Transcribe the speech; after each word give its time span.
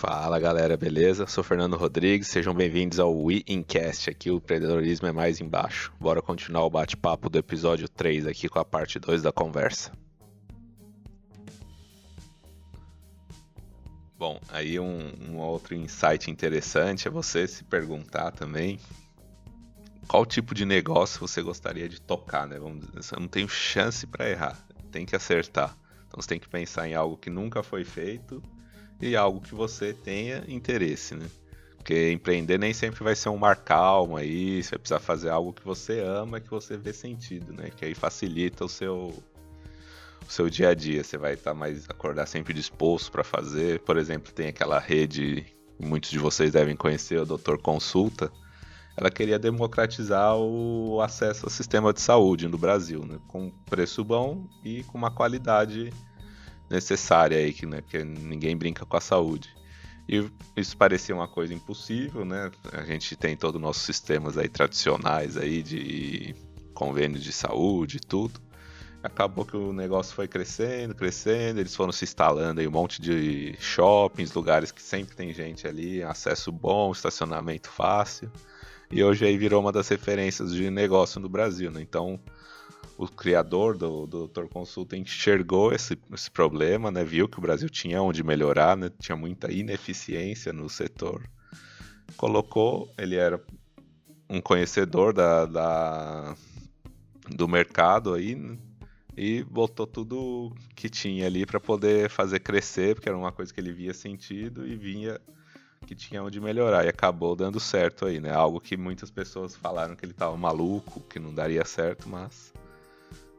Fala 0.00 0.40
galera, 0.40 0.78
beleza? 0.78 1.26
Sou 1.26 1.44
Fernando 1.44 1.76
Rodrigues, 1.76 2.28
sejam 2.28 2.54
bem-vindos 2.54 2.98
ao 2.98 3.14
We 3.14 3.42
Incast. 3.46 4.08
Aqui 4.08 4.30
o 4.30 4.36
empreendedorismo 4.36 5.06
é 5.06 5.12
mais 5.12 5.42
embaixo. 5.42 5.92
Bora 6.00 6.22
continuar 6.22 6.64
o 6.64 6.70
bate-papo 6.70 7.28
do 7.28 7.36
episódio 7.36 7.86
3 7.86 8.26
aqui 8.26 8.48
com 8.48 8.58
a 8.58 8.64
parte 8.64 8.98
2 8.98 9.20
da 9.20 9.30
conversa. 9.30 9.92
Bom, 14.18 14.40
aí 14.48 14.80
um, 14.80 15.12
um 15.28 15.36
outro 15.36 15.74
insight 15.74 16.30
interessante 16.30 17.06
é 17.06 17.10
você 17.10 17.46
se 17.46 17.62
perguntar 17.62 18.30
também 18.30 18.80
qual 20.08 20.24
tipo 20.24 20.54
de 20.54 20.64
negócio 20.64 21.20
você 21.20 21.42
gostaria 21.42 21.90
de 21.90 22.00
tocar, 22.00 22.48
né? 22.48 22.58
Vamos 22.58 22.86
dizer, 22.90 23.14
eu 23.16 23.20
não 23.20 23.28
tenho 23.28 23.50
chance 23.50 24.06
para 24.06 24.30
errar, 24.30 24.58
tem 24.90 25.04
que 25.04 25.14
acertar. 25.14 25.76
Então 26.08 26.22
você 26.22 26.28
tem 26.28 26.40
que 26.40 26.48
pensar 26.48 26.88
em 26.88 26.94
algo 26.94 27.18
que 27.18 27.28
nunca 27.28 27.62
foi 27.62 27.84
feito 27.84 28.42
e 29.00 29.16
algo 29.16 29.40
que 29.40 29.54
você 29.54 29.92
tenha 29.92 30.44
interesse, 30.48 31.14
né? 31.14 31.26
Porque 31.76 32.12
empreender 32.12 32.58
nem 32.58 32.74
sempre 32.74 33.02
vai 33.02 33.16
ser 33.16 33.30
um 33.30 33.38
mar 33.38 33.56
calmo 33.56 34.16
aí, 34.16 34.62
você 34.62 34.70
vai 34.70 34.78
precisar 34.78 35.00
fazer 35.00 35.30
algo 35.30 35.52
que 35.52 35.64
você 35.64 36.00
ama, 36.00 36.40
que 36.40 36.50
você 36.50 36.76
vê 36.76 36.92
sentido, 36.92 37.52
né? 37.52 37.70
Que 37.74 37.86
aí 37.86 37.94
facilita 37.94 38.64
o 38.64 38.68
seu 38.68 39.14
o 40.28 40.32
seu 40.32 40.48
dia 40.48 40.68
a 40.68 40.74
dia, 40.74 41.02
você 41.02 41.18
vai 41.18 41.34
estar 41.34 41.54
mais 41.54 41.88
acordar 41.88 42.26
sempre 42.26 42.54
disposto 42.54 43.10
para 43.10 43.24
fazer. 43.24 43.80
Por 43.80 43.96
exemplo, 43.96 44.30
tem 44.32 44.48
aquela 44.48 44.78
rede 44.78 45.44
muitos 45.80 46.10
de 46.10 46.18
vocês 46.18 46.52
devem 46.52 46.76
conhecer, 46.76 47.18
o 47.18 47.26
Doutor 47.26 47.60
Consulta. 47.60 48.30
Ela 48.96 49.10
queria 49.10 49.38
democratizar 49.38 50.36
o 50.36 51.00
acesso 51.00 51.46
ao 51.46 51.50
sistema 51.50 51.92
de 51.92 52.00
saúde 52.00 52.46
no 52.46 52.58
Brasil, 52.58 53.04
né? 53.04 53.18
com 53.26 53.50
preço 53.68 54.04
bom 54.04 54.46
e 54.62 54.82
com 54.84 54.98
uma 54.98 55.10
qualidade 55.10 55.92
necessária 56.70 57.36
aí, 57.36 57.52
que, 57.52 57.66
né, 57.66 57.80
porque 57.80 58.04
ninguém 58.04 58.56
brinca 58.56 58.86
com 58.86 58.96
a 58.96 59.00
saúde. 59.00 59.50
E 60.08 60.28
isso 60.56 60.76
parecia 60.76 61.14
uma 61.14 61.28
coisa 61.28 61.54
impossível, 61.54 62.24
né? 62.24 62.50
A 62.72 62.82
gente 62.82 63.14
tem 63.14 63.36
todos 63.36 63.56
os 63.56 63.62
nossos 63.62 63.82
sistemas 63.82 64.36
aí 64.36 64.48
tradicionais 64.48 65.36
aí 65.36 65.62
de 65.62 66.34
convênios 66.74 67.22
de 67.22 67.32
saúde 67.32 67.98
e 67.98 68.00
tudo. 68.00 68.40
Acabou 69.02 69.46
que 69.46 69.56
o 69.56 69.72
negócio 69.72 70.14
foi 70.14 70.26
crescendo, 70.26 70.94
crescendo, 70.94 71.60
eles 71.60 71.74
foram 71.74 71.92
se 71.92 72.04
instalando 72.04 72.60
aí 72.60 72.66
um 72.66 72.72
monte 72.72 73.00
de 73.00 73.54
shoppings, 73.58 74.32
lugares 74.32 74.72
que 74.72 74.82
sempre 74.82 75.14
tem 75.14 75.32
gente 75.32 75.66
ali, 75.66 76.02
acesso 76.02 76.50
bom, 76.50 76.92
estacionamento 76.92 77.68
fácil. 77.70 78.30
E 78.90 79.02
hoje 79.04 79.24
aí 79.24 79.38
virou 79.38 79.60
uma 79.60 79.70
das 79.70 79.88
referências 79.88 80.52
de 80.52 80.68
negócio 80.70 81.20
no 81.20 81.28
Brasil, 81.28 81.70
né? 81.70 81.80
Então, 81.80 82.20
o 82.96 83.08
criador 83.08 83.76
do, 83.76 84.06
do 84.06 84.18
Doutor 84.18 84.48
Consulta 84.48 84.96
enxergou 84.96 85.72
esse, 85.72 85.98
esse 86.12 86.30
problema, 86.30 86.90
né? 86.90 87.02
viu 87.02 87.28
que 87.28 87.38
o 87.38 87.40
Brasil 87.40 87.68
tinha 87.68 88.02
onde 88.02 88.22
melhorar, 88.22 88.76
né? 88.76 88.90
tinha 88.98 89.16
muita 89.16 89.50
ineficiência 89.50 90.52
no 90.52 90.68
setor. 90.68 91.22
Colocou, 92.16 92.92
ele 92.98 93.16
era 93.16 93.42
um 94.28 94.40
conhecedor 94.40 95.12
da, 95.12 95.46
da 95.46 96.36
do 97.28 97.48
mercado 97.48 98.12
aí, 98.12 98.34
né? 98.34 98.58
e 99.16 99.42
botou 99.44 99.86
tudo 99.86 100.54
que 100.74 100.88
tinha 100.88 101.26
ali 101.26 101.46
para 101.46 101.60
poder 101.60 102.08
fazer 102.08 102.40
crescer, 102.40 102.94
porque 102.94 103.08
era 103.08 103.16
uma 103.16 103.32
coisa 103.32 103.52
que 103.52 103.60
ele 103.60 103.72
via 103.72 103.94
sentido 103.94 104.66
e 104.66 104.76
vinha 104.76 105.20
que 105.86 105.94
tinha 105.94 106.22
onde 106.22 106.40
melhorar 106.40 106.84
e 106.84 106.88
acabou 106.88 107.34
dando 107.34 107.58
certo 107.58 108.06
aí, 108.06 108.20
né? 108.20 108.30
Algo 108.30 108.60
que 108.60 108.76
muitas 108.76 109.10
pessoas 109.10 109.56
falaram 109.56 109.96
que 109.96 110.04
ele 110.04 110.12
estava 110.12 110.36
maluco, 110.36 111.00
que 111.00 111.18
não 111.18 111.34
daria 111.34 111.64
certo, 111.64 112.08
mas 112.08 112.52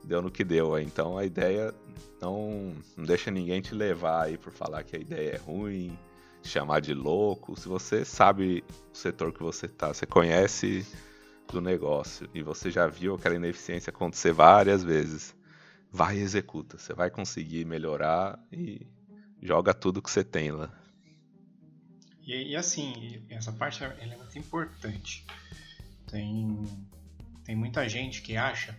deu 0.04 0.22
no 0.22 0.32
que 0.32 0.44
deu. 0.44 0.78
Então 0.80 1.18
a 1.18 1.26
ideia 1.26 1.74
não, 2.22 2.76
não 2.96 3.06
deixa 3.06 3.32
ninguém 3.32 3.62
te 3.62 3.74
levar 3.74 4.26
aí 4.26 4.38
por 4.38 4.52
falar 4.52 4.84
que 4.84 4.96
a 4.96 5.00
ideia 5.00 5.36
é 5.36 5.38
ruim, 5.38 5.98
chamar 6.44 6.80
de 6.80 6.94
louco. 6.94 7.60
Se 7.60 7.68
você 7.68 8.04
sabe 8.06 8.64
o 8.94 8.98
setor 8.98 9.34
que 9.34 9.42
você 9.42 9.68
tá, 9.68 9.94
você 9.94 10.06
conhece 10.06 10.86
do 11.52 11.62
negócio 11.62 12.30
e 12.34 12.42
você 12.42 12.72
já 12.72 12.88
viu 12.88 13.16
aquela 13.16 13.36
ineficiência 13.36 13.90
acontecer 13.90 14.32
várias 14.32 14.84
vezes, 14.84 15.36
vai 15.92 16.18
e 16.18 16.22
executa. 16.22 16.78
Você 16.78 16.94
vai 16.94 17.10
conseguir 17.10 17.66
melhorar 17.66 18.40
e 18.52 18.88
joga 19.42 19.74
tudo 19.74 20.02
que 20.02 20.10
você 20.10 20.24
tem 20.24 20.52
lá. 20.52 20.72
E, 22.26 22.52
e 22.52 22.56
assim, 22.56 23.26
essa 23.30 23.52
parte 23.52 23.84
é 23.84 24.16
muito 24.16 24.38
importante. 24.38 25.26
Tem, 26.10 26.64
tem 27.44 27.56
muita 27.56 27.88
gente 27.90 28.22
que 28.22 28.38
acha 28.38 28.78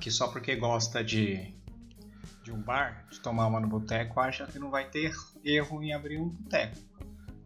que 0.00 0.10
só 0.10 0.28
porque 0.28 0.56
gosta 0.56 1.04
de, 1.04 1.54
de 2.42 2.50
um 2.50 2.60
bar, 2.60 3.06
de 3.10 3.20
tomar 3.20 3.46
uma 3.46 3.60
no 3.60 3.68
boteco, 3.68 4.18
acha 4.18 4.46
que 4.46 4.58
não 4.58 4.70
vai 4.70 4.88
ter 4.88 5.12
erro 5.44 5.82
em 5.82 5.92
abrir 5.92 6.18
um 6.18 6.28
boteco. 6.28 6.76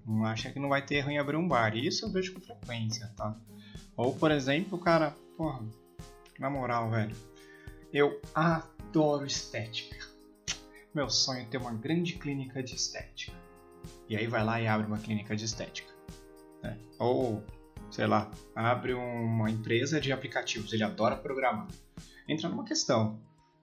Não 0.06 0.24
acha 0.24 0.50
que 0.52 0.60
não 0.60 0.68
vai 0.68 0.84
ter 0.84 0.96
erro 0.96 1.10
em 1.10 1.18
abrir 1.18 1.36
um 1.36 1.48
bar. 1.48 1.76
E 1.76 1.86
isso 1.86 2.06
eu 2.06 2.12
vejo 2.12 2.34
com 2.34 2.40
frequência, 2.40 3.12
tá? 3.16 3.36
Ou, 3.96 4.14
por 4.14 4.30
exemplo, 4.30 4.78
o 4.78 4.80
cara, 4.80 5.16
porra, 5.36 5.64
na 6.38 6.48
moral, 6.48 6.90
velho, 6.90 7.16
eu 7.92 8.20
adoro 8.34 9.26
estética. 9.26 9.96
Meu 10.94 11.10
sonho 11.10 11.42
é 11.42 11.44
ter 11.44 11.58
uma 11.58 11.72
grande 11.72 12.14
clínica 12.14 12.62
de 12.62 12.76
estética. 12.76 13.36
E 14.08 14.16
aí 14.16 14.26
vai 14.26 14.44
lá 14.44 14.60
e 14.60 14.68
abre 14.68 14.86
uma 14.86 14.98
clínica 14.98 15.34
de 15.34 15.44
estética. 15.44 15.92
Né? 16.62 16.78
Ou, 16.98 17.42
sei 17.90 18.06
lá, 18.06 18.30
abre 18.54 18.94
uma 18.94 19.50
empresa 19.50 20.00
de 20.00 20.12
aplicativos, 20.12 20.72
ele 20.72 20.84
adora 20.84 21.16
programar 21.16 21.66
entra 22.28 22.48
numa 22.48 22.64
questão. 22.64 23.18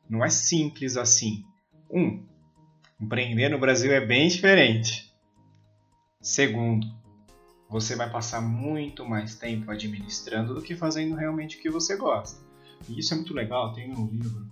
Não 0.10 0.24
é 0.24 0.30
simples 0.30 0.98
assim. 0.98 1.46
Um, 1.90 2.24
empreender 3.00 3.50
no 3.50 3.60
Brasil 3.60 3.92
é 3.92 4.06
bem 4.06 4.28
diferente. 4.28 5.12
Segundo, 6.22 6.88
você 7.70 7.96
vai 7.96 8.10
passar 8.10 8.42
muito 8.42 9.08
mais 9.08 9.36
tempo 9.36 9.72
administrando 9.72 10.54
do 10.54 10.62
que 10.62 10.76
fazendo 10.76 11.16
realmente 11.16 11.58
o 11.58 11.62
que 11.62 11.70
você 11.70 11.96
gosta. 11.96 12.42
E 12.88 13.00
isso 13.00 13.14
é 13.14 13.18
muito 13.18 13.34
legal. 13.34 13.74
Tem 13.74 13.94
um 13.94 14.08
livro 14.08 14.50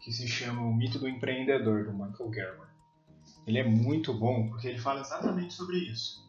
que 0.00 0.12
se 0.12 0.26
chama 0.26 0.62
O 0.62 0.74
Mito 0.74 0.98
do 0.98 1.08
Empreendedor, 1.08 1.84
do 1.84 1.92
Michael 1.92 2.32
Gerber. 2.32 2.68
Ele 3.46 3.58
é 3.58 3.64
muito 3.64 4.12
bom 4.12 4.48
porque 4.48 4.68
ele 4.68 4.78
fala 4.78 5.00
exatamente 5.00 5.54
sobre 5.54 5.76
isso. 5.78 6.24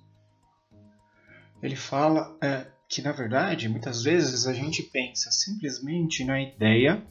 Ele 1.61 1.75
fala 1.75 2.37
é, 2.41 2.67
que, 2.87 3.01
na 3.01 3.11
verdade, 3.11 3.67
muitas 3.67 4.03
vezes 4.03 4.45
a 4.45 4.53
gente 4.53 4.83
pensa 4.83 5.31
simplesmente 5.31 6.23
na 6.23 6.41
ideia 6.41 7.03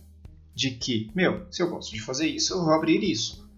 de 0.55 0.71
que, 0.71 1.11
meu, 1.15 1.47
se 1.51 1.63
eu 1.63 1.71
gosto 1.71 1.93
de 1.93 2.01
fazer 2.01 2.29
isso, 2.29 2.55
eu 2.55 2.65
vou 2.65 2.73
abrir 2.73 3.03
isso. 3.03 3.49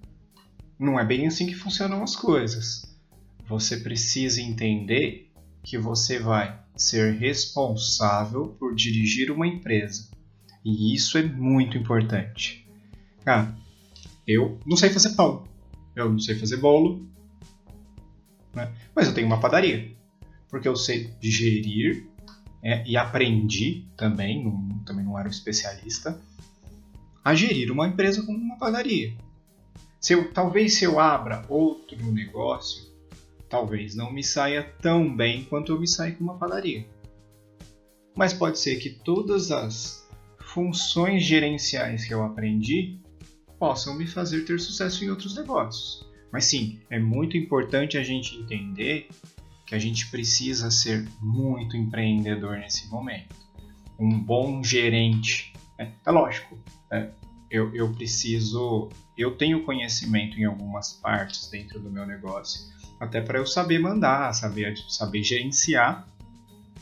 Não 0.78 0.98
é 0.98 1.04
bem 1.04 1.26
assim 1.26 1.46
que 1.46 1.54
funcionam 1.54 2.02
as 2.02 2.16
coisas. 2.16 2.82
Você 3.46 3.78
precisa 3.78 4.40
entender 4.40 5.30
que 5.62 5.78
você 5.78 6.18
vai 6.18 6.58
ser 6.76 7.14
responsável 7.14 8.48
por 8.58 8.74
dirigir 8.74 9.30
uma 9.30 9.46
empresa. 9.46 10.10
E 10.64 10.94
isso 10.94 11.16
é 11.16 11.22
muito 11.22 11.76
importante. 11.78 12.66
Ah, 13.24 13.52
eu 14.26 14.58
não 14.66 14.76
sei 14.76 14.90
fazer 14.90 15.10
pão, 15.10 15.46
eu 15.94 16.10
não 16.10 16.18
sei 16.18 16.34
fazer 16.36 16.56
bolo, 16.56 17.08
né? 18.54 18.72
mas 18.94 19.06
eu 19.06 19.14
tenho 19.14 19.26
uma 19.26 19.40
padaria. 19.40 19.95
Porque 20.56 20.68
eu 20.68 20.74
sei 20.74 21.12
gerir 21.20 22.06
é, 22.62 22.82
e 22.88 22.96
aprendi 22.96 23.84
também, 23.94 24.42
não, 24.42 24.82
também 24.86 25.04
não 25.04 25.18
era 25.18 25.28
um 25.28 25.30
especialista, 25.30 26.18
a 27.22 27.34
gerir 27.34 27.70
uma 27.70 27.86
empresa 27.86 28.24
como 28.24 28.38
uma 28.38 28.56
padaria. 28.56 29.14
Se 30.00 30.14
eu, 30.14 30.32
talvez 30.32 30.78
se 30.78 30.84
eu 30.84 30.98
abra 30.98 31.44
outro 31.50 32.10
negócio, 32.10 32.90
talvez 33.50 33.94
não 33.94 34.10
me 34.10 34.24
saia 34.24 34.62
tão 34.80 35.14
bem 35.14 35.44
quanto 35.44 35.72
eu 35.72 35.78
me 35.78 35.86
saia 35.86 36.14
com 36.14 36.24
uma 36.24 36.38
padaria. 36.38 36.88
Mas 38.16 38.32
pode 38.32 38.58
ser 38.58 38.76
que 38.76 38.88
todas 38.88 39.52
as 39.52 40.08
funções 40.40 41.22
gerenciais 41.22 42.06
que 42.06 42.14
eu 42.14 42.24
aprendi 42.24 42.98
possam 43.58 43.94
me 43.94 44.06
fazer 44.06 44.46
ter 44.46 44.58
sucesso 44.58 45.04
em 45.04 45.10
outros 45.10 45.36
negócios. 45.36 46.08
Mas 46.32 46.46
sim, 46.46 46.80
é 46.88 46.98
muito 46.98 47.36
importante 47.36 47.98
a 47.98 48.02
gente 48.02 48.34
entender 48.38 49.06
que 49.66 49.74
a 49.74 49.78
gente 49.78 50.08
precisa 50.10 50.70
ser 50.70 51.06
muito 51.20 51.76
empreendedor 51.76 52.56
nesse 52.58 52.88
momento. 52.88 53.34
Um 53.98 54.18
bom 54.18 54.62
gerente. 54.62 55.52
É, 55.76 55.90
é 56.06 56.10
lógico, 56.10 56.56
é, 56.90 57.10
eu, 57.50 57.74
eu 57.74 57.92
preciso. 57.92 58.88
Eu 59.18 59.36
tenho 59.36 59.64
conhecimento 59.64 60.38
em 60.38 60.44
algumas 60.44 60.92
partes 60.92 61.50
dentro 61.50 61.80
do 61.80 61.90
meu 61.90 62.06
negócio, 62.06 62.60
até 63.00 63.20
para 63.20 63.38
eu 63.38 63.46
saber 63.46 63.78
mandar, 63.78 64.32
saber, 64.34 64.76
saber 64.88 65.22
gerenciar 65.22 66.06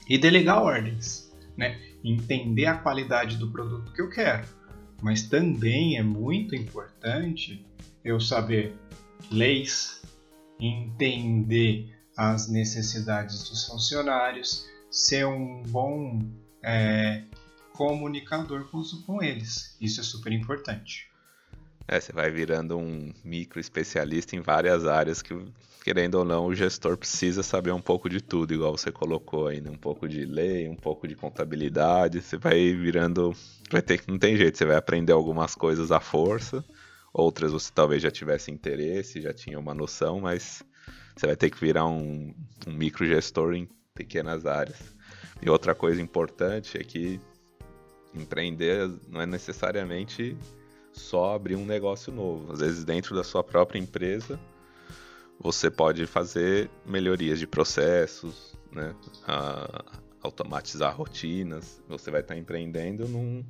e 0.09 0.19
delegar 0.19 0.63
ordens, 0.63 1.33
né? 1.57 1.81
entender 2.05 2.67
a 2.67 2.77
qualidade 2.77 3.39
do 3.39 3.51
produto 3.51 3.93
que 3.93 4.03
eu 4.03 4.11
quero. 4.11 4.47
Mas 5.01 5.23
também 5.23 5.97
é 5.97 6.03
muito 6.03 6.55
importante 6.55 7.65
eu 8.05 8.21
saber 8.21 8.75
leis, 9.31 10.03
entender 10.61 11.94
as 12.17 12.49
necessidades 12.49 13.49
dos 13.49 13.67
funcionários, 13.67 14.67
ser 14.91 15.27
um 15.27 15.63
bom 15.63 16.21
é, 16.63 17.23
comunicador 17.73 18.65
com, 18.71 18.83
com 19.05 19.23
eles. 19.23 19.77
Isso 19.81 20.01
é 20.01 20.05
super 20.05 20.33
importante. 20.33 21.09
É, 21.87 22.01
você 22.01 22.13
vai 22.13 22.31
virando 22.31 22.79
um 22.79 23.13
micro 23.23 23.61
especialista 23.61 24.35
em 24.35 24.41
várias 24.41 24.87
áreas 24.87 25.21
que, 25.21 25.37
querendo 25.83 26.15
ou 26.15 26.25
não, 26.25 26.47
o 26.47 26.55
gestor 26.55 26.97
precisa 26.97 27.43
saber 27.43 27.73
um 27.73 27.81
pouco 27.81 28.09
de 28.09 28.23
tudo, 28.23 28.55
igual 28.55 28.77
você 28.77 28.91
colocou 28.91 29.51
né? 29.51 29.69
Um 29.69 29.77
pouco 29.77 30.09
de 30.09 30.25
lei, 30.25 30.67
um 30.69 30.77
pouco 30.77 31.07
de 31.07 31.15
contabilidade. 31.15 32.23
Você 32.23 32.39
vai 32.39 32.73
virando. 32.73 33.37
Vai 33.71 33.83
ter. 33.83 34.03
Não 34.09 34.19
tem 34.19 34.37
jeito, 34.37 34.57
você 34.57 34.65
vai 34.65 34.77
aprender 34.77 35.13
algumas 35.13 35.55
coisas 35.55 35.93
à 35.93 36.01
força, 36.01 36.65
outras 37.13 37.53
você 37.53 37.71
talvez 37.75 38.03
já 38.03 38.11
tivesse 38.11 38.51
interesse, 38.51 39.21
já 39.21 39.35
tinha 39.35 39.59
uma 39.59 39.75
noção, 39.75 40.21
mas 40.21 40.65
você 41.15 41.27
vai 41.27 41.37
ter 41.37 41.51
que 41.51 41.61
virar 41.61 41.87
um, 41.87 42.35
um 42.67 42.73
micro 42.73 43.07
gestor 43.07 43.55
em 43.55 43.69
pequenas 43.95 44.47
áreas. 44.47 44.95
E 45.41 45.49
outra 45.49 45.75
coisa 45.75 46.01
importante 46.01 46.79
é 46.79 46.83
que 46.83 47.21
empreender 48.15 48.91
não 49.09 49.21
é 49.21 49.27
necessariamente 49.27 50.37
só 50.93 51.35
abrir 51.35 51.57
um 51.57 51.67
negócio 51.67 52.13
novo. 52.13 52.53
Às 52.53 52.61
vezes, 52.61 52.85
dentro 52.85 53.15
da 53.15 53.25
sua 53.25 53.43
própria 53.43 53.79
empresa, 53.79 54.39
você 55.39 55.71
pode 55.71 56.07
fazer 56.07 56.71
melhorias 56.87 57.39
de 57.39 57.47
processos, 57.47 58.57
né? 58.71 58.95
automatizar 60.23 60.97
rotinas. 60.97 61.83
Você 61.89 62.11
vai 62.11 62.21
estar 62.21 62.37
empreendendo 62.37 63.07
num 63.07 63.45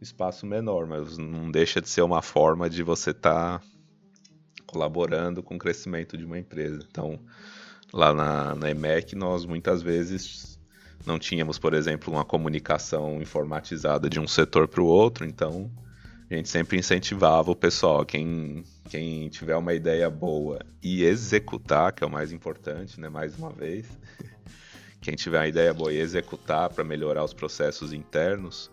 espaço 0.00 0.46
menor, 0.46 0.86
mas 0.86 1.18
não 1.18 1.50
deixa 1.50 1.80
de 1.80 1.88
ser 1.88 2.02
uma 2.02 2.22
forma 2.22 2.70
de 2.70 2.82
você 2.82 3.10
estar 3.10 3.62
colaborando 4.76 5.42
com 5.42 5.56
o 5.56 5.58
crescimento 5.58 6.18
de 6.18 6.24
uma 6.26 6.38
empresa. 6.38 6.84
Então, 6.90 7.18
lá 7.92 8.12
na, 8.12 8.54
na 8.54 8.70
EMEC, 8.70 9.16
nós 9.16 9.46
muitas 9.46 9.82
vezes 9.82 10.58
não 11.06 11.18
tínhamos, 11.18 11.58
por 11.58 11.72
exemplo, 11.72 12.12
uma 12.12 12.24
comunicação 12.24 13.22
informatizada 13.22 14.10
de 14.10 14.20
um 14.20 14.28
setor 14.28 14.68
para 14.68 14.82
o 14.82 14.86
outro, 14.86 15.24
então 15.24 15.70
a 16.30 16.34
gente 16.34 16.48
sempre 16.50 16.78
incentivava 16.78 17.50
o 17.50 17.56
pessoal, 17.56 18.04
quem, 18.04 18.64
quem 18.90 19.28
tiver 19.30 19.56
uma 19.56 19.72
ideia 19.72 20.10
boa 20.10 20.58
e 20.82 21.04
executar, 21.04 21.92
que 21.92 22.04
é 22.04 22.06
o 22.06 22.10
mais 22.10 22.32
importante, 22.32 23.00
né? 23.00 23.08
Mais 23.08 23.38
uma 23.38 23.50
vez. 23.50 23.86
Quem 24.98 25.14
tiver 25.14 25.38
uma 25.38 25.46
ideia 25.46 25.72
boa 25.72 25.92
e 25.92 25.98
executar 25.98 26.68
para 26.70 26.82
melhorar 26.82 27.22
os 27.22 27.32
processos 27.32 27.92
internos, 27.92 28.72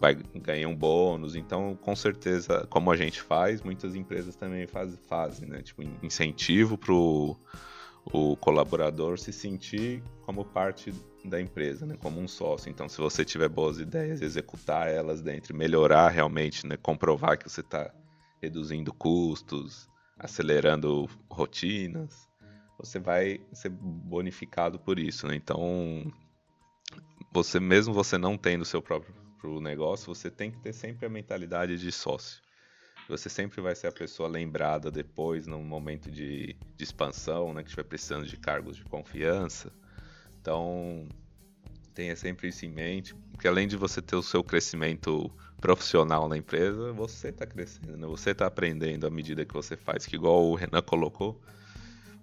vai 0.00 0.14
ganhar 0.14 0.66
um 0.66 0.74
bônus. 0.74 1.36
Então, 1.36 1.76
com 1.76 1.94
certeza, 1.94 2.66
como 2.70 2.90
a 2.90 2.96
gente 2.96 3.20
faz, 3.20 3.60
muitas 3.60 3.94
empresas 3.94 4.34
também 4.34 4.66
faz, 4.66 4.98
fazem, 5.06 5.46
né? 5.46 5.62
Tipo, 5.62 5.82
incentivo 6.02 6.78
para 6.78 6.94
o 6.94 8.36
colaborador 8.40 9.18
se 9.18 9.30
sentir 9.30 10.02
como 10.24 10.42
parte 10.42 10.92
da 11.22 11.38
empresa, 11.38 11.84
né, 11.84 11.98
como 12.00 12.18
um 12.18 12.26
sócio. 12.26 12.70
Então, 12.70 12.88
se 12.88 12.96
você 12.96 13.26
tiver 13.26 13.48
boas 13.48 13.78
ideias, 13.78 14.22
executar 14.22 14.88
elas 14.88 15.20
dentro, 15.20 15.54
melhorar 15.54 16.08
realmente, 16.08 16.66
né, 16.66 16.78
comprovar 16.78 17.36
que 17.36 17.48
você 17.48 17.60
está 17.60 17.92
reduzindo 18.40 18.90
custos, 18.90 19.86
acelerando 20.18 21.06
rotinas, 21.30 22.26
você 22.78 22.98
vai 22.98 23.38
ser 23.52 23.68
bonificado 23.68 24.78
por 24.78 24.98
isso. 24.98 25.26
Né? 25.26 25.36
Então, 25.36 26.10
você 27.30 27.60
mesmo 27.60 27.92
você 27.92 28.16
não 28.16 28.38
tendo 28.38 28.64
seu 28.64 28.80
próprio 28.80 29.19
negócio, 29.60 30.14
você 30.14 30.30
tem 30.30 30.50
que 30.50 30.58
ter 30.58 30.72
sempre 30.72 31.06
a 31.06 31.08
mentalidade 31.08 31.78
de 31.78 31.92
sócio. 31.92 32.42
Você 33.08 33.28
sempre 33.28 33.60
vai 33.60 33.74
ser 33.74 33.86
a 33.86 33.92
pessoa 33.92 34.28
lembrada 34.28 34.90
depois, 34.90 35.46
num 35.46 35.64
momento 35.64 36.10
de, 36.10 36.56
de 36.76 36.84
expansão, 36.84 37.52
né, 37.54 37.62
que 37.62 37.68
estiver 37.68 37.84
precisando 37.84 38.26
de 38.26 38.36
cargos 38.36 38.76
de 38.76 38.84
confiança 38.84 39.72
então, 40.40 41.06
tenha 41.94 42.16
sempre 42.16 42.48
isso 42.48 42.64
em 42.64 42.70
mente, 42.70 43.14
porque 43.32 43.46
além 43.46 43.68
de 43.68 43.76
você 43.76 44.00
ter 44.00 44.16
o 44.16 44.22
seu 44.22 44.42
crescimento 44.42 45.30
profissional 45.60 46.28
na 46.28 46.36
empresa, 46.36 46.92
você 46.92 47.28
está 47.28 47.46
crescendo, 47.46 47.96
né? 47.96 48.06
você 48.06 48.30
está 48.30 48.46
aprendendo 48.46 49.06
à 49.06 49.10
medida 49.10 49.44
que 49.44 49.52
você 49.52 49.76
faz, 49.76 50.06
que 50.06 50.16
igual 50.16 50.46
o 50.46 50.54
Renan 50.54 50.80
colocou, 50.80 51.38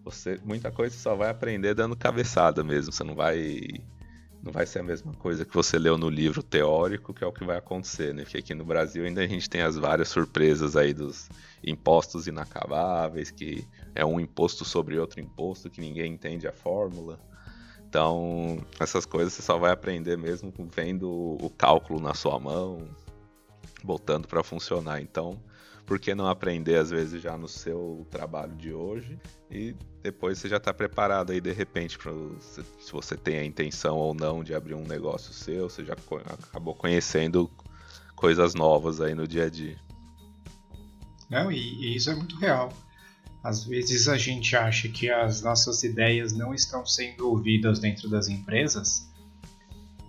você 0.03 0.39
muita 0.43 0.71
coisa 0.71 0.95
você 0.95 1.01
só 1.01 1.15
vai 1.15 1.29
aprender 1.29 1.75
dando 1.75 1.95
cabeçada 1.95 2.63
mesmo, 2.63 2.91
você 2.91 3.03
não 3.03 3.13
vai 3.13 3.67
não 4.41 4.51
vai 4.51 4.65
ser 4.65 4.79
a 4.79 4.83
mesma 4.83 5.13
coisa 5.13 5.45
que 5.45 5.53
você 5.53 5.77
leu 5.77 5.97
no 5.97 6.09
livro 6.09 6.43
teórico, 6.43 7.13
que 7.13 7.23
é 7.23 7.27
o 7.27 7.31
que 7.31 7.43
vai 7.43 7.57
acontecer, 7.57 8.13
né? 8.13 8.23
Porque 8.23 8.37
aqui 8.37 8.53
no 8.53 8.63
Brasil 8.63 9.03
ainda 9.05 9.21
a 9.21 9.27
gente 9.27 9.49
tem 9.49 9.61
as 9.61 9.75
várias 9.75 10.09
surpresas 10.09 10.75
aí 10.75 10.93
dos 10.93 11.29
impostos 11.63 12.27
inacabáveis, 12.27 13.31
que 13.31 13.67
é 13.95 14.05
um 14.05 14.19
imposto 14.19 14.63
sobre 14.63 14.99
outro 14.99 15.19
imposto 15.19 15.69
que 15.69 15.81
ninguém 15.81 16.13
entende 16.13 16.47
a 16.47 16.53
fórmula. 16.53 17.19
Então, 17.89 18.63
essas 18.79 19.05
coisas 19.05 19.33
você 19.33 19.41
só 19.41 19.57
vai 19.57 19.71
aprender 19.71 20.17
mesmo 20.17 20.53
vendo 20.75 21.09
o 21.09 21.49
cálculo 21.49 21.99
na 21.99 22.13
sua 22.13 22.39
mão, 22.39 22.87
botando 23.83 24.27
para 24.27 24.43
funcionar. 24.43 25.01
Então, 25.01 25.39
por 25.87 25.97
que 25.99 26.13
não 26.13 26.27
aprender 26.27 26.75
às 26.75 26.91
vezes 26.91 27.21
já 27.21 27.37
no 27.37 27.47
seu 27.47 28.05
trabalho 28.11 28.53
de 28.55 28.73
hoje 28.73 29.17
e 29.49 29.73
depois 30.03 30.37
você 30.37 30.49
já 30.49 30.57
está 30.57 30.73
preparado 30.73 31.31
aí 31.31 31.41
de 31.41 31.51
repente 31.53 31.97
se 32.79 32.91
você 32.91 33.15
tem 33.15 33.37
a 33.37 33.45
intenção 33.45 33.95
ou 33.95 34.13
não 34.13 34.43
de 34.43 34.53
abrir 34.53 34.75
um 34.75 34.83
negócio 34.83 35.33
seu, 35.33 35.69
você 35.69 35.83
já 35.83 35.93
acabou 35.93 36.75
conhecendo 36.75 37.49
coisas 38.15 38.53
novas 38.53 38.99
aí 38.99 39.15
no 39.15 39.27
dia 39.27 39.45
a 39.45 39.49
dia. 39.49 39.79
Não, 41.29 41.51
e, 41.51 41.57
e 41.57 41.95
isso 41.95 42.09
é 42.09 42.15
muito 42.15 42.37
real. 42.37 42.71
Às 43.43 43.63
vezes 43.63 44.07
a 44.07 44.17
gente 44.17 44.55
acha 44.55 44.89
que 44.89 45.09
as 45.09 45.41
nossas 45.41 45.83
ideias 45.83 46.33
não 46.33 46.53
estão 46.53 46.85
sendo 46.85 47.29
ouvidas 47.29 47.79
dentro 47.79 48.09
das 48.09 48.27
empresas, 48.27 49.07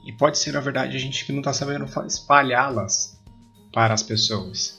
e 0.09 0.13
pode 0.13 0.39
ser, 0.39 0.53
na 0.53 0.61
verdade, 0.61 0.97
a 0.97 0.99
gente 0.99 1.27
que 1.27 1.33
não 1.33 1.41
está 1.41 1.53
sabendo 1.53 1.85
espalhá-las 2.07 3.21
para 3.75 3.93
as 3.93 4.03
pessoas. 4.03 4.78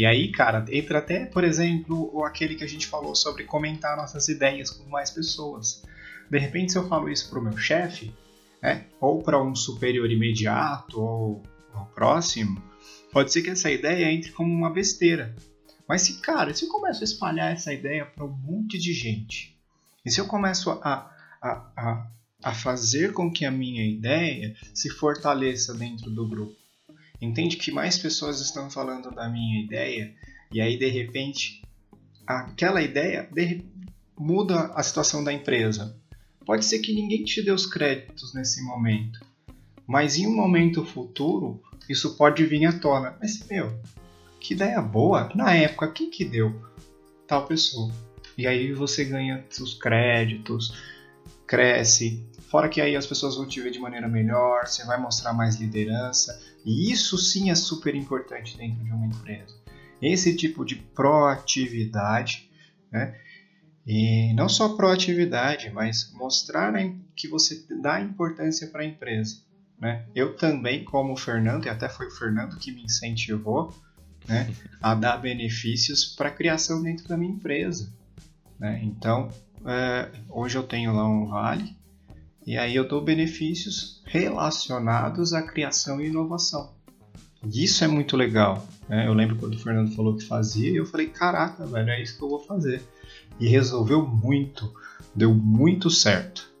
E 0.00 0.06
aí, 0.06 0.32
cara, 0.32 0.64
entra 0.70 0.98
até, 0.98 1.26
por 1.26 1.44
exemplo, 1.44 2.24
aquele 2.24 2.54
que 2.54 2.64
a 2.64 2.66
gente 2.66 2.86
falou 2.86 3.14
sobre 3.14 3.44
comentar 3.44 3.98
nossas 3.98 4.28
ideias 4.28 4.70
com 4.70 4.88
mais 4.88 5.10
pessoas. 5.10 5.82
De 6.30 6.38
repente, 6.38 6.72
se 6.72 6.78
eu 6.78 6.88
falo 6.88 7.10
isso 7.10 7.28
para 7.28 7.38
o 7.38 7.42
meu 7.42 7.58
chefe, 7.58 8.10
né, 8.62 8.86
ou 8.98 9.22
para 9.22 9.38
um 9.42 9.54
superior 9.54 10.10
imediato, 10.10 10.98
ou, 10.98 11.42
ou 11.74 11.84
próximo, 11.94 12.62
pode 13.12 13.30
ser 13.30 13.42
que 13.42 13.50
essa 13.50 13.70
ideia 13.70 14.10
entre 14.10 14.32
como 14.32 14.50
uma 14.50 14.70
besteira. 14.70 15.36
Mas 15.86 16.00
se, 16.00 16.18
cara, 16.22 16.54
se 16.54 16.64
eu 16.64 16.70
começo 16.70 17.02
a 17.02 17.04
espalhar 17.04 17.52
essa 17.52 17.70
ideia 17.70 18.06
para 18.06 18.24
um 18.24 18.32
monte 18.32 18.78
de 18.78 18.94
gente, 18.94 19.54
e 20.02 20.10
se 20.10 20.18
eu 20.18 20.26
começo 20.26 20.70
a, 20.70 21.14
a, 21.42 21.50
a, 21.76 22.10
a 22.42 22.54
fazer 22.54 23.12
com 23.12 23.30
que 23.30 23.44
a 23.44 23.50
minha 23.50 23.86
ideia 23.86 24.56
se 24.72 24.88
fortaleça 24.88 25.74
dentro 25.74 26.10
do 26.10 26.26
grupo, 26.26 26.56
entende 27.20 27.56
que 27.56 27.70
mais 27.70 27.98
pessoas 27.98 28.40
estão 28.40 28.70
falando 28.70 29.10
da 29.10 29.28
minha 29.28 29.62
ideia, 29.62 30.14
e 30.52 30.60
aí 30.60 30.78
de 30.78 30.88
repente 30.88 31.62
aquela 32.26 32.82
ideia 32.82 33.28
de, 33.32 33.64
muda 34.18 34.66
a 34.74 34.82
situação 34.82 35.22
da 35.24 35.32
empresa. 35.32 35.96
Pode 36.44 36.64
ser 36.64 36.78
que 36.78 36.94
ninguém 36.94 37.24
te 37.24 37.42
dê 37.42 37.50
os 37.50 37.66
créditos 37.66 38.34
nesse 38.34 38.62
momento, 38.62 39.20
mas 39.86 40.16
em 40.16 40.26
um 40.26 40.34
momento 40.34 40.84
futuro 40.84 41.62
isso 41.88 42.16
pode 42.16 42.46
vir 42.46 42.64
à 42.66 42.72
tona. 42.72 43.16
Mas, 43.20 43.44
meu, 43.48 43.76
que 44.38 44.54
ideia 44.54 44.80
boa. 44.80 45.28
Na 45.34 45.52
época, 45.54 45.90
quem 45.90 46.08
que 46.08 46.24
deu? 46.24 46.54
Tal 47.26 47.46
pessoa. 47.46 47.92
E 48.38 48.46
aí 48.46 48.72
você 48.72 49.04
ganha 49.04 49.44
seus 49.50 49.74
créditos, 49.74 50.72
cresce. 51.46 52.24
Fora 52.50 52.68
que 52.68 52.80
aí 52.80 52.96
as 52.96 53.06
pessoas 53.06 53.36
vão 53.36 53.46
te 53.46 53.60
ver 53.60 53.70
de 53.70 53.78
maneira 53.78 54.08
melhor, 54.08 54.66
você 54.66 54.84
vai 54.84 55.00
mostrar 55.00 55.32
mais 55.32 55.54
liderança. 55.54 56.36
E 56.66 56.90
isso 56.90 57.16
sim 57.16 57.48
é 57.48 57.54
super 57.54 57.94
importante 57.94 58.56
dentro 58.56 58.82
de 58.82 58.90
uma 58.90 59.06
empresa. 59.06 59.54
Esse 60.02 60.34
tipo 60.34 60.64
de 60.64 60.74
proatividade, 60.74 62.50
né? 62.90 63.16
E 63.86 64.34
não 64.34 64.48
só 64.48 64.70
proatividade, 64.70 65.70
mas 65.70 66.12
mostrar 66.12 66.72
que 67.14 67.28
você 67.28 67.64
dá 67.80 68.00
importância 68.00 68.66
para 68.66 68.82
a 68.82 68.86
empresa. 68.86 69.36
Né? 69.78 70.04
Eu 70.12 70.36
também, 70.36 70.84
como 70.84 71.12
o 71.12 71.16
Fernando, 71.16 71.66
e 71.66 71.68
até 71.68 71.88
foi 71.88 72.08
o 72.08 72.10
Fernando 72.10 72.58
que 72.58 72.72
me 72.72 72.82
incentivou, 72.82 73.72
né, 74.28 74.52
a 74.82 74.94
dar 74.94 75.18
benefícios 75.18 76.04
para 76.04 76.28
a 76.28 76.32
criação 76.32 76.82
dentro 76.82 77.06
da 77.08 77.16
minha 77.16 77.32
empresa. 77.32 77.92
Né? 78.58 78.80
Então, 78.82 79.32
é, 79.64 80.10
hoje 80.28 80.58
eu 80.58 80.64
tenho 80.64 80.92
lá 80.92 81.08
um 81.08 81.26
vale 81.26 81.79
e 82.50 82.58
aí 82.58 82.74
eu 82.74 82.82
dou 82.82 83.00
benefícios 83.00 84.02
relacionados 84.04 85.32
à 85.32 85.40
criação 85.40 86.00
e 86.00 86.08
inovação. 86.08 86.74
Isso 87.46 87.84
é 87.84 87.86
muito 87.86 88.16
legal. 88.16 88.66
Né? 88.88 89.06
Eu 89.06 89.14
lembro 89.14 89.36
quando 89.36 89.54
o 89.54 89.58
Fernando 89.60 89.94
falou 89.94 90.16
que 90.16 90.24
fazia 90.24 90.68
e 90.68 90.74
eu 90.74 90.84
falei, 90.84 91.06
caraca, 91.06 91.64
velho, 91.64 91.90
é 91.90 92.02
isso 92.02 92.18
que 92.18 92.24
eu 92.24 92.28
vou 92.28 92.40
fazer. 92.40 92.82
E 93.38 93.46
resolveu 93.46 94.04
muito, 94.04 94.74
deu 95.14 95.32
muito 95.32 95.88
certo. 95.88 96.52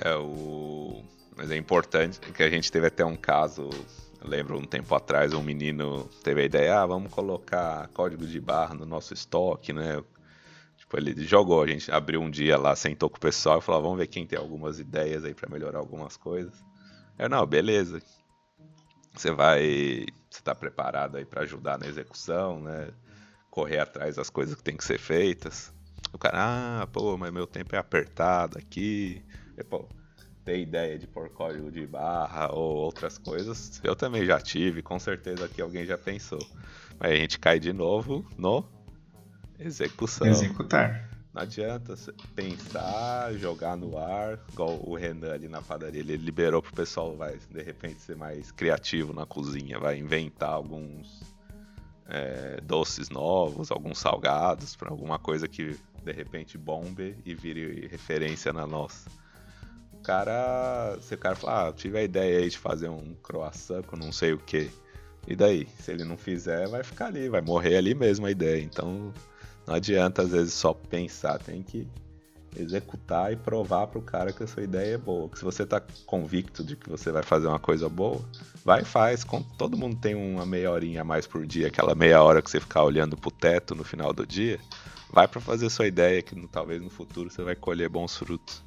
É 0.00 0.14
o... 0.14 1.02
Mas 1.36 1.50
é 1.50 1.56
importante 1.58 2.18
que 2.18 2.42
a 2.42 2.48
gente 2.48 2.72
teve 2.72 2.86
até 2.86 3.04
um 3.04 3.16
caso 3.16 3.68
eu 4.18 4.30
lembro 4.30 4.58
um 4.58 4.64
tempo 4.64 4.94
atrás 4.94 5.34
um 5.34 5.42
menino 5.42 6.08
teve 6.24 6.40
a 6.40 6.44
ideia, 6.46 6.80
ah, 6.80 6.86
vamos 6.86 7.12
colocar 7.12 7.86
código 7.88 8.26
de 8.26 8.40
barra 8.40 8.74
no 8.74 8.86
nosso 8.86 9.12
estoque, 9.12 9.74
né? 9.74 10.02
Tipo, 10.88 10.96
ele 10.96 11.26
jogou, 11.26 11.62
a 11.62 11.66
gente 11.66 11.92
abriu 11.92 12.18
um 12.18 12.30
dia 12.30 12.56
lá, 12.56 12.74
sentou 12.74 13.10
com 13.10 13.18
o 13.18 13.20
pessoal 13.20 13.58
e 13.58 13.60
falou, 13.60 13.78
ah, 13.78 13.82
vamos 13.82 13.98
ver 13.98 14.06
quem 14.06 14.26
tem 14.26 14.38
algumas 14.38 14.80
ideias 14.80 15.22
aí 15.22 15.34
para 15.34 15.50
melhorar 15.50 15.78
algumas 15.78 16.16
coisas. 16.16 16.54
Eu, 17.18 17.28
não, 17.28 17.46
beleza. 17.46 18.00
Você 19.14 19.30
vai, 19.30 20.06
você 20.30 20.38
está 20.38 20.54
preparado 20.54 21.16
aí 21.16 21.26
para 21.26 21.42
ajudar 21.42 21.78
na 21.78 21.86
execução, 21.86 22.60
né? 22.60 22.88
Correr 23.50 23.80
atrás 23.80 24.16
das 24.16 24.30
coisas 24.30 24.54
que 24.54 24.62
tem 24.62 24.78
que 24.78 24.84
ser 24.84 24.98
feitas. 24.98 25.74
O 26.10 26.16
cara, 26.16 26.80
ah, 26.80 26.86
pô, 26.86 27.18
mas 27.18 27.30
meu 27.30 27.46
tempo 27.46 27.76
é 27.76 27.78
apertado 27.78 28.56
aqui. 28.56 29.22
E, 29.58 29.64
pô, 29.64 29.86
ter 30.42 30.58
ideia 30.58 30.98
de 30.98 31.06
pôr 31.06 31.28
código 31.28 31.70
de 31.70 31.86
barra 31.86 32.50
ou 32.50 32.76
outras 32.76 33.18
coisas, 33.18 33.78
eu 33.84 33.94
também 33.94 34.24
já 34.24 34.40
tive, 34.40 34.80
com 34.80 34.98
certeza 34.98 35.50
que 35.50 35.60
alguém 35.60 35.84
já 35.84 35.98
pensou. 35.98 36.40
Mas 36.98 37.12
a 37.12 37.16
gente 37.16 37.38
cai 37.38 37.60
de 37.60 37.74
novo 37.74 38.24
no 38.38 38.77
execução. 39.58 40.26
Executar. 40.26 41.08
Não 41.32 41.42
adianta 41.42 41.94
pensar, 42.34 43.32
jogar 43.34 43.76
no 43.76 43.98
ar, 43.98 44.40
igual 44.52 44.80
o 44.82 44.96
Renan 44.96 45.32
ali 45.32 45.46
na 45.46 45.60
padaria, 45.60 46.00
ele 46.00 46.16
liberou 46.16 46.62
pro 46.62 46.72
pessoal, 46.72 47.14
vai, 47.16 47.38
de 47.50 47.62
repente, 47.62 48.00
ser 48.00 48.16
mais 48.16 48.50
criativo 48.50 49.12
na 49.12 49.26
cozinha, 49.26 49.78
vai 49.78 49.98
inventar 49.98 50.50
alguns 50.50 51.22
é, 52.08 52.60
doces 52.62 53.10
novos, 53.10 53.70
alguns 53.70 53.98
salgados, 53.98 54.74
para 54.74 54.90
alguma 54.90 55.18
coisa 55.18 55.46
que 55.46 55.78
de 56.02 56.12
repente 56.12 56.56
bombe 56.56 57.16
e 57.24 57.34
vire 57.34 57.86
referência 57.86 58.52
na 58.52 58.66
nossa. 58.66 59.10
O 59.92 59.98
cara, 59.98 60.96
se 61.02 61.14
o 61.14 61.18
cara 61.18 61.36
falar, 61.36 61.68
ah, 61.68 61.72
tive 61.72 61.98
a 61.98 62.02
ideia 62.02 62.38
aí 62.38 62.48
de 62.48 62.58
fazer 62.58 62.88
um 62.88 63.14
croissant 63.22 63.82
com 63.82 63.96
não 63.96 64.10
sei 64.10 64.32
o 64.32 64.38
que, 64.38 64.70
e 65.26 65.36
daí? 65.36 65.68
Se 65.78 65.92
ele 65.92 66.04
não 66.04 66.16
fizer, 66.16 66.66
vai 66.68 66.82
ficar 66.82 67.06
ali, 67.06 67.28
vai 67.28 67.42
morrer 67.42 67.76
ali 67.76 67.94
mesmo 67.94 68.24
a 68.24 68.30
ideia. 68.30 68.62
Então 68.62 69.12
não 69.68 69.74
adianta 69.74 70.22
às 70.22 70.30
vezes 70.30 70.54
só 70.54 70.72
pensar, 70.72 71.38
tem 71.38 71.62
que 71.62 71.86
executar 72.56 73.30
e 73.30 73.36
provar 73.36 73.86
para 73.86 73.98
o 73.98 74.02
cara 74.02 74.32
que 74.32 74.42
a 74.42 74.46
sua 74.46 74.62
ideia 74.62 74.94
é 74.94 74.98
boa. 74.98 75.28
Que 75.28 75.38
se 75.38 75.44
você 75.44 75.64
está 75.64 75.78
convicto 76.06 76.64
de 76.64 76.74
que 76.74 76.88
você 76.88 77.12
vai 77.12 77.22
fazer 77.22 77.48
uma 77.48 77.58
coisa 77.58 77.86
boa, 77.86 78.24
vai 78.64 78.80
e 78.80 78.84
faz. 78.86 79.26
Todo 79.58 79.76
mundo 79.76 79.96
tem 79.96 80.14
uma 80.14 80.46
meia 80.46 80.70
horinha 80.70 81.02
a 81.02 81.04
mais 81.04 81.26
por 81.26 81.46
dia, 81.46 81.66
aquela 81.66 81.94
meia 81.94 82.22
hora 82.22 82.40
que 82.40 82.50
você 82.50 82.58
ficar 82.58 82.82
olhando 82.82 83.14
pro 83.14 83.30
teto 83.30 83.74
no 83.74 83.84
final 83.84 84.10
do 84.14 84.26
dia. 84.26 84.58
Vai 85.12 85.28
para 85.28 85.38
fazer 85.38 85.68
sua 85.68 85.86
ideia, 85.86 86.22
que 86.22 86.34
talvez 86.48 86.80
no 86.80 86.88
futuro 86.88 87.30
você 87.30 87.42
vai 87.42 87.54
colher 87.54 87.90
bons 87.90 88.16
frutos. 88.16 88.62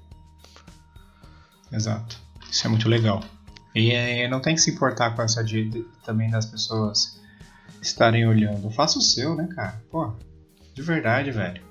Exato. 1.72 2.15
Isso 2.51 2.67
é 2.67 2.70
muito 2.70 2.88
legal. 2.88 3.24
E 3.74 3.91
é, 3.91 4.27
não 4.27 4.39
tem 4.39 4.53
que 4.53 4.62
se 4.62 4.70
importar 4.70 5.15
com 5.15 5.24
essa 5.24 5.43
de, 5.43 5.84
também 6.05 6.29
das 6.29 6.46
pessoas 6.46 7.20
estarem 7.81 8.27
olhando. 8.27 8.70
Faça 8.70 9.00
o 9.00 9.01
seu, 9.01 9.34
né, 9.36 9.50
cara? 9.55 9.81
Pô, 9.89 10.13
de 10.73 10.81
verdade, 10.81 11.31
velho. 11.31 11.61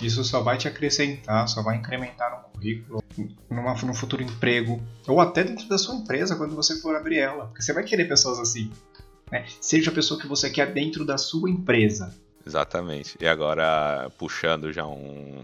Isso 0.00 0.22
só 0.24 0.42
vai 0.42 0.58
te 0.58 0.68
acrescentar, 0.68 1.48
só 1.48 1.62
vai 1.62 1.76
incrementar 1.76 2.30
no 2.30 2.50
currículo, 2.50 3.02
numa, 3.48 3.74
no 3.74 3.94
futuro 3.94 4.22
emprego, 4.22 4.82
ou 5.08 5.20
até 5.20 5.42
dentro 5.42 5.66
da 5.68 5.78
sua 5.78 5.94
empresa 5.94 6.36
quando 6.36 6.54
você 6.54 6.78
for 6.80 6.94
abrir 6.94 7.18
ela. 7.18 7.46
Porque 7.46 7.62
você 7.62 7.72
vai 7.72 7.84
querer 7.84 8.06
pessoas 8.06 8.38
assim. 8.38 8.70
Né? 9.30 9.46
Seja 9.60 9.90
a 9.90 9.94
pessoa 9.94 10.20
que 10.20 10.26
você 10.26 10.50
quer 10.50 10.72
dentro 10.72 11.04
da 11.04 11.16
sua 11.16 11.50
empresa. 11.50 12.14
Exatamente. 12.46 13.16
E 13.20 13.26
agora, 13.26 14.10
puxando 14.18 14.72
já 14.72 14.86
um, 14.86 15.42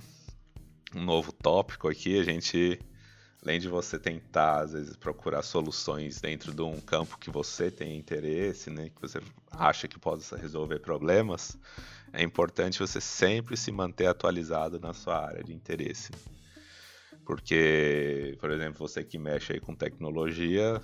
um 0.95 1.03
novo 1.03 1.33
tópico 1.33 1.89
aqui, 1.89 2.21
a 2.21 2.23
gente, 2.23 2.79
além 3.43 3.59
de 3.59 3.69
você 3.69 3.99
tentar, 3.99 4.61
às 4.61 4.73
vezes, 4.73 4.97
procurar 4.97 5.43
soluções 5.43 6.21
dentro 6.21 6.55
de 6.55 6.63
um 6.63 6.79
campo 6.79 7.19
que 7.19 7.31
você 7.31 7.71
tem 7.71 7.97
interesse, 7.97 8.71
né, 8.71 8.91
que 8.95 9.01
você 9.01 9.21
acha 9.51 9.89
que 9.89 9.99
possa 9.99 10.37
resolver 10.37 10.79
problemas, 10.79 11.59
é 12.13 12.23
importante 12.23 12.79
você 12.79 13.01
sempre 13.01 13.57
se 13.57 13.73
manter 13.73 14.07
atualizado 14.07 14.79
na 14.79 14.93
sua 14.93 15.27
área 15.27 15.43
de 15.43 15.53
interesse. 15.53 16.11
Porque, 17.25 18.37
por 18.41 18.51
exemplo, 18.51 18.87
você 18.87 19.03
que 19.03 19.19
mexe 19.19 19.53
aí 19.55 19.61
com 19.61 19.75
tecnologia, 19.75 20.83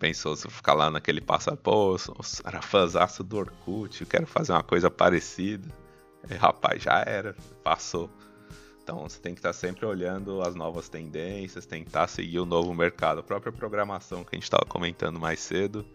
pensou 0.00 0.34
se 0.34 0.48
ficar 0.50 0.74
lá 0.74 0.90
naquele 0.90 1.20
passa, 1.20 1.56
pô, 1.56 1.96
era 2.44 2.62
fãzaço 2.62 3.22
do 3.22 3.36
Orkut, 3.36 4.00
eu 4.00 4.06
quero 4.06 4.26
fazer 4.26 4.52
uma 4.52 4.62
coisa 4.62 4.90
parecida. 4.90 5.68
E, 6.28 6.34
rapaz, 6.34 6.82
já 6.82 7.04
era, 7.06 7.36
passou. 7.62 8.10
Então 8.82 9.00
você 9.00 9.18
tem 9.18 9.34
que 9.34 9.38
estar 9.38 9.52
sempre 9.52 9.86
olhando 9.86 10.42
as 10.42 10.54
novas 10.54 10.88
tendências, 10.88 11.64
tentar 11.64 12.06
seguir 12.06 12.38
o 12.38 12.46
novo 12.46 12.74
mercado. 12.74 13.20
A 13.20 13.22
própria 13.22 13.52
programação 13.52 14.24
que 14.24 14.34
a 14.34 14.36
gente 14.36 14.44
estava 14.44 14.64
comentando 14.66 15.18
mais 15.18 15.40
cedo, 15.40 15.86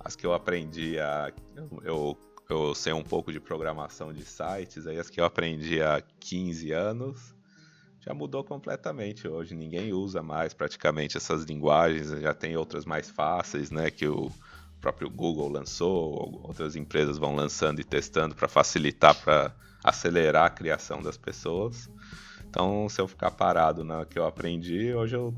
as 0.00 0.16
que 0.16 0.26
eu 0.26 0.32
aprendi 0.32 0.98
a. 0.98 1.32
Eu 1.82 2.18
sei 2.74 2.94
um 2.94 3.04
pouco 3.04 3.30
de 3.30 3.38
programação 3.38 4.10
de 4.10 4.24
sites, 4.24 4.86
aí 4.86 4.98
as 4.98 5.10
que 5.10 5.20
eu 5.20 5.24
aprendi 5.26 5.82
há 5.82 6.02
15 6.18 6.72
anos 6.72 7.34
já 8.00 8.14
mudou 8.14 8.42
completamente 8.42 9.28
hoje. 9.28 9.54
Ninguém 9.54 9.92
usa 9.92 10.22
mais 10.22 10.54
praticamente 10.54 11.18
essas 11.18 11.44
linguagens, 11.44 12.08
já 12.08 12.32
tem 12.32 12.56
outras 12.56 12.86
mais 12.86 13.10
fáceis, 13.10 13.70
né, 13.70 13.90
que 13.90 14.06
o 14.06 14.32
próprio 14.80 15.10
Google 15.10 15.48
lançou, 15.48 16.40
outras 16.42 16.74
empresas 16.74 17.18
vão 17.18 17.34
lançando 17.34 17.80
e 17.80 17.84
testando 17.84 18.34
para 18.34 18.48
facilitar, 18.48 19.14
para 19.14 19.54
acelerar 19.84 20.46
a 20.46 20.50
criação 20.50 21.02
das 21.02 21.18
pessoas. 21.18 21.90
Então, 22.48 22.88
se 22.88 22.98
eu 22.98 23.06
ficar 23.06 23.30
parado 23.30 23.84
na 23.84 24.06
que 24.06 24.18
eu 24.18 24.24
aprendi, 24.24 24.94
hoje 24.94 25.16
eu 25.16 25.34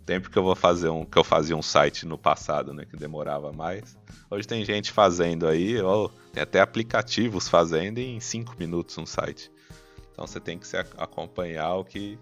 tempo 0.00 0.30
que 0.30 0.38
eu 0.38 0.42
vou 0.42 0.56
fazer 0.56 0.88
um 0.88 1.04
que 1.04 1.18
eu 1.18 1.24
fazia 1.24 1.56
um 1.56 1.62
site 1.62 2.06
no 2.06 2.18
passado, 2.18 2.72
né, 2.72 2.84
que 2.84 2.96
demorava 2.96 3.52
mais. 3.52 3.96
Hoje 4.30 4.46
tem 4.46 4.64
gente 4.64 4.92
fazendo 4.92 5.46
aí, 5.46 5.80
ou 5.80 6.08
tem 6.32 6.42
até 6.42 6.60
aplicativos 6.60 7.48
fazendo 7.48 7.98
em 7.98 8.20
5 8.20 8.56
minutos 8.58 8.96
um 8.98 9.06
site. 9.06 9.50
Então 10.12 10.26
você 10.26 10.40
tem 10.40 10.58
que 10.58 10.66
se 10.66 10.76
acompanhar 10.76 11.74
o 11.76 11.84
que 11.84 12.18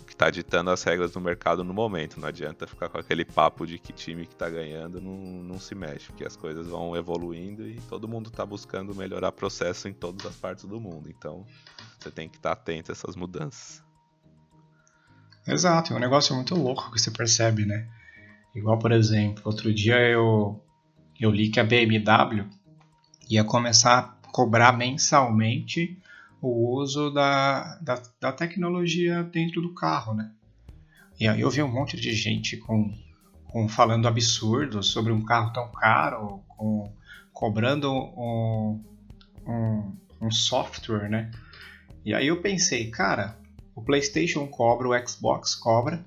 o 0.00 0.04
que 0.04 0.12
está 0.12 0.30
ditando 0.30 0.70
as 0.70 0.82
regras 0.82 1.12
do 1.12 1.20
mercado 1.20 1.64
no 1.64 1.72
momento. 1.72 2.20
Não 2.20 2.28
adianta 2.28 2.66
ficar 2.66 2.88
com 2.88 2.98
aquele 2.98 3.24
papo 3.24 3.66
de 3.66 3.78
que 3.78 3.92
time 3.92 4.26
que 4.26 4.34
está 4.34 4.48
ganhando 4.48 5.00
não, 5.00 5.16
não 5.16 5.58
se 5.58 5.74
mexe, 5.74 6.06
porque 6.06 6.24
as 6.24 6.36
coisas 6.36 6.66
vão 6.66 6.96
evoluindo 6.96 7.66
e 7.66 7.80
todo 7.88 8.08
mundo 8.08 8.28
está 8.28 8.44
buscando 8.44 8.94
melhorar 8.94 9.32
processo 9.32 9.88
em 9.88 9.92
todas 9.92 10.26
as 10.26 10.36
partes 10.36 10.64
do 10.64 10.80
mundo. 10.80 11.08
Então 11.08 11.46
você 11.98 12.10
tem 12.10 12.28
que 12.28 12.36
estar 12.36 12.54
tá 12.54 12.60
atento 12.60 12.90
a 12.90 12.92
essas 12.92 13.16
mudanças. 13.16 13.85
Exato, 15.46 15.92
é 15.92 15.96
um 15.96 16.00
negócio 16.00 16.34
muito 16.34 16.54
louco 16.56 16.90
que 16.90 17.00
você 17.00 17.10
percebe, 17.10 17.64
né? 17.64 17.86
Igual, 18.54 18.78
por 18.78 18.90
exemplo, 18.90 19.42
outro 19.44 19.72
dia 19.72 19.96
eu, 20.00 20.60
eu 21.20 21.30
li 21.30 21.50
que 21.50 21.60
a 21.60 21.64
BMW 21.64 22.44
ia 23.30 23.44
começar 23.44 23.98
a 23.98 24.28
cobrar 24.30 24.72
mensalmente 24.72 25.96
o 26.42 26.76
uso 26.76 27.10
da, 27.10 27.76
da, 27.80 28.02
da 28.20 28.32
tecnologia 28.32 29.22
dentro 29.22 29.62
do 29.62 29.72
carro, 29.72 30.14
né? 30.14 30.32
E 31.18 31.28
aí 31.28 31.40
eu 31.40 31.50
vi 31.50 31.62
um 31.62 31.72
monte 31.72 31.96
de 31.96 32.12
gente 32.12 32.56
com, 32.56 32.92
com 33.46 33.68
falando 33.68 34.08
absurdos 34.08 34.88
sobre 34.88 35.12
um 35.12 35.24
carro 35.24 35.52
tão 35.52 35.70
caro, 35.70 36.42
com, 36.48 36.92
cobrando 37.32 37.92
um, 37.92 38.84
um, 39.46 39.96
um 40.20 40.30
software, 40.30 41.08
né? 41.08 41.30
E 42.04 42.12
aí 42.14 42.26
eu 42.26 42.40
pensei, 42.40 42.90
cara, 42.90 43.38
o 43.76 43.82
PlayStation 43.82 44.48
cobra, 44.48 44.88
o 44.88 45.06
Xbox 45.06 45.54
cobra 45.54 46.04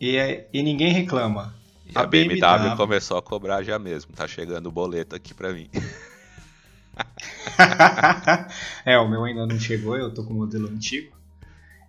e, 0.00 0.44
e 0.52 0.62
ninguém 0.62 0.92
reclama. 0.92 1.52
E 1.84 1.90
a, 1.94 2.02
a 2.02 2.06
BMW, 2.06 2.40
BMW, 2.40 2.76
começou 2.76 3.18
a 3.18 3.22
cobrar 3.22 3.64
já 3.64 3.76
mesmo, 3.78 4.12
tá 4.12 4.28
chegando 4.28 4.68
o 4.68 4.72
boleto 4.72 5.16
aqui 5.16 5.34
pra 5.34 5.52
mim. 5.52 5.68
é, 8.86 8.96
o 8.98 9.08
meu 9.08 9.24
ainda 9.24 9.44
não 9.44 9.58
chegou, 9.58 9.96
eu 9.96 10.14
tô 10.14 10.22
com 10.24 10.32
o 10.32 10.36
modelo 10.36 10.68
antigo, 10.68 11.12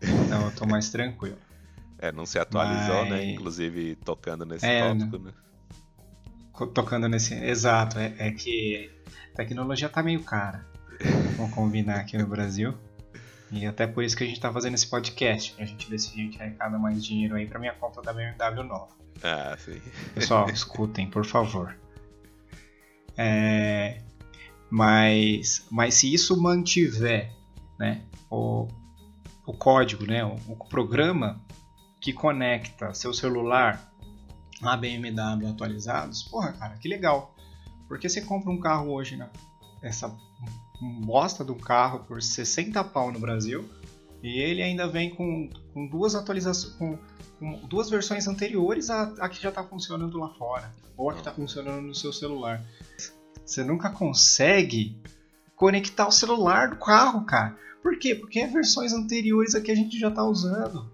então 0.01 0.45
eu 0.45 0.51
tô 0.51 0.65
mais 0.65 0.89
tranquilo. 0.89 1.37
É, 1.99 2.11
não 2.11 2.25
se 2.25 2.39
atualizou, 2.39 3.05
né? 3.05 3.09
Mas... 3.09 3.11
né? 3.11 3.31
Inclusive 3.31 3.95
tocando 4.03 4.45
nesse 4.45 4.65
é, 4.65 4.87
tópico, 4.87 5.19
né? 5.19 5.31
Tocando 6.73 7.07
nesse. 7.07 7.35
Exato, 7.35 7.99
é, 7.99 8.15
é 8.17 8.31
que 8.31 8.89
a 9.33 9.37
tecnologia 9.37 9.87
tá 9.87 10.01
meio 10.01 10.23
cara. 10.23 10.65
Vamos 11.35 11.53
combinar 11.53 11.99
aqui 11.99 12.17
no 12.17 12.25
Brasil. 12.25 12.73
E 13.51 13.65
até 13.65 13.87
por 13.87 14.03
isso 14.03 14.15
que 14.15 14.23
a 14.23 14.27
gente 14.27 14.39
tá 14.39 14.51
fazendo 14.51 14.75
esse 14.75 14.87
podcast, 14.87 15.53
pra 15.53 15.65
gente 15.65 15.89
ver 15.89 15.99
se 15.99 16.11
a 16.11 16.15
gente 16.15 16.41
arrecada 16.41 16.77
mais 16.77 17.03
dinheiro 17.03 17.35
aí 17.35 17.45
pra 17.45 17.59
minha 17.59 17.73
conta 17.73 18.01
da 18.01 18.13
BMW 18.13 18.63
nova. 18.63 18.89
Ah, 19.23 19.55
sim. 19.57 19.81
Pessoal, 20.13 20.49
escutem, 20.51 21.09
por 21.09 21.25
favor. 21.25 21.77
É, 23.17 24.01
mas, 24.69 25.65
mas 25.71 25.95
se 25.95 26.13
isso 26.13 26.39
mantiver 26.39 27.33
né, 27.79 28.03
o, 28.29 28.67
o 29.45 29.53
código, 29.53 30.05
né, 30.05 30.23
o, 30.23 30.35
o 30.49 30.55
programa 30.67 31.41
que 32.01 32.13
conecta 32.13 32.93
seu 32.93 33.13
celular 33.13 33.91
a 34.61 34.75
BMW 34.75 35.49
atualizados, 35.49 36.23
porra, 36.23 36.51
cara, 36.53 36.77
que 36.77 36.87
legal. 36.87 37.35
Porque 37.87 38.09
você 38.09 38.21
compra 38.21 38.51
um 38.51 38.59
carro 38.59 38.91
hoje, 38.91 39.15
né, 39.15 39.29
essa 39.81 40.15
bosta 40.81 41.43
de 41.43 41.51
um 41.51 41.57
carro 41.57 41.99
por 41.99 42.21
60 42.21 42.83
pau 42.85 43.11
no 43.11 43.19
Brasil. 43.19 43.67
E 44.21 44.39
ele 44.39 44.61
ainda 44.61 44.87
vem 44.87 45.13
com, 45.13 45.49
com 45.73 45.87
duas 45.87 46.15
atualizações, 46.15 46.73
com, 46.75 46.97
com, 47.39 47.67
duas 47.67 47.89
versões 47.89 48.27
anteriores 48.27 48.89
à, 48.89 49.03
à 49.19 49.29
que 49.29 49.41
já 49.41 49.49
está 49.49 49.63
funcionando 49.63 50.17
lá 50.17 50.29
fora, 50.29 50.73
ou 50.95 51.09
a 51.09 51.13
que 51.13 51.19
está 51.19 51.31
funcionando 51.31 51.81
no 51.81 51.95
seu 51.95 52.11
celular. 52.11 52.63
Você 53.45 53.63
nunca 53.63 53.89
consegue 53.89 54.99
conectar 55.55 56.07
o 56.07 56.11
celular 56.11 56.69
do 56.69 56.77
carro, 56.77 57.25
cara. 57.25 57.55
Por 57.81 57.97
quê? 57.97 58.15
Porque 58.15 58.39
é 58.39 58.47
versões 58.47 58.91
anteriores 58.91 59.55
a 59.55 59.61
que 59.61 59.71
a 59.71 59.75
gente 59.75 59.97
já 59.99 60.09
está 60.09 60.23
usando. 60.23 60.89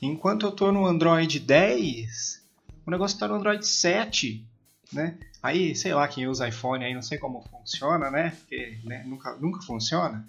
Enquanto 0.00 0.46
eu 0.46 0.50
estou 0.50 0.72
no 0.72 0.86
Android 0.86 1.38
10, 1.38 2.42
o 2.86 2.90
negócio 2.90 3.14
está 3.14 3.28
no 3.28 3.34
Android 3.34 3.66
7. 3.66 4.46
Né? 4.92 5.16
Aí, 5.42 5.74
sei 5.76 5.92
lá, 5.94 6.08
quem 6.08 6.26
usa 6.26 6.48
iPhone 6.48 6.84
aí, 6.84 6.94
não 6.94 7.02
sei 7.02 7.18
como 7.18 7.42
funciona, 7.42 8.10
né? 8.10 8.30
Porque 8.40 8.78
né, 8.84 9.02
nunca, 9.06 9.36
nunca 9.36 9.60
funciona. 9.62 10.26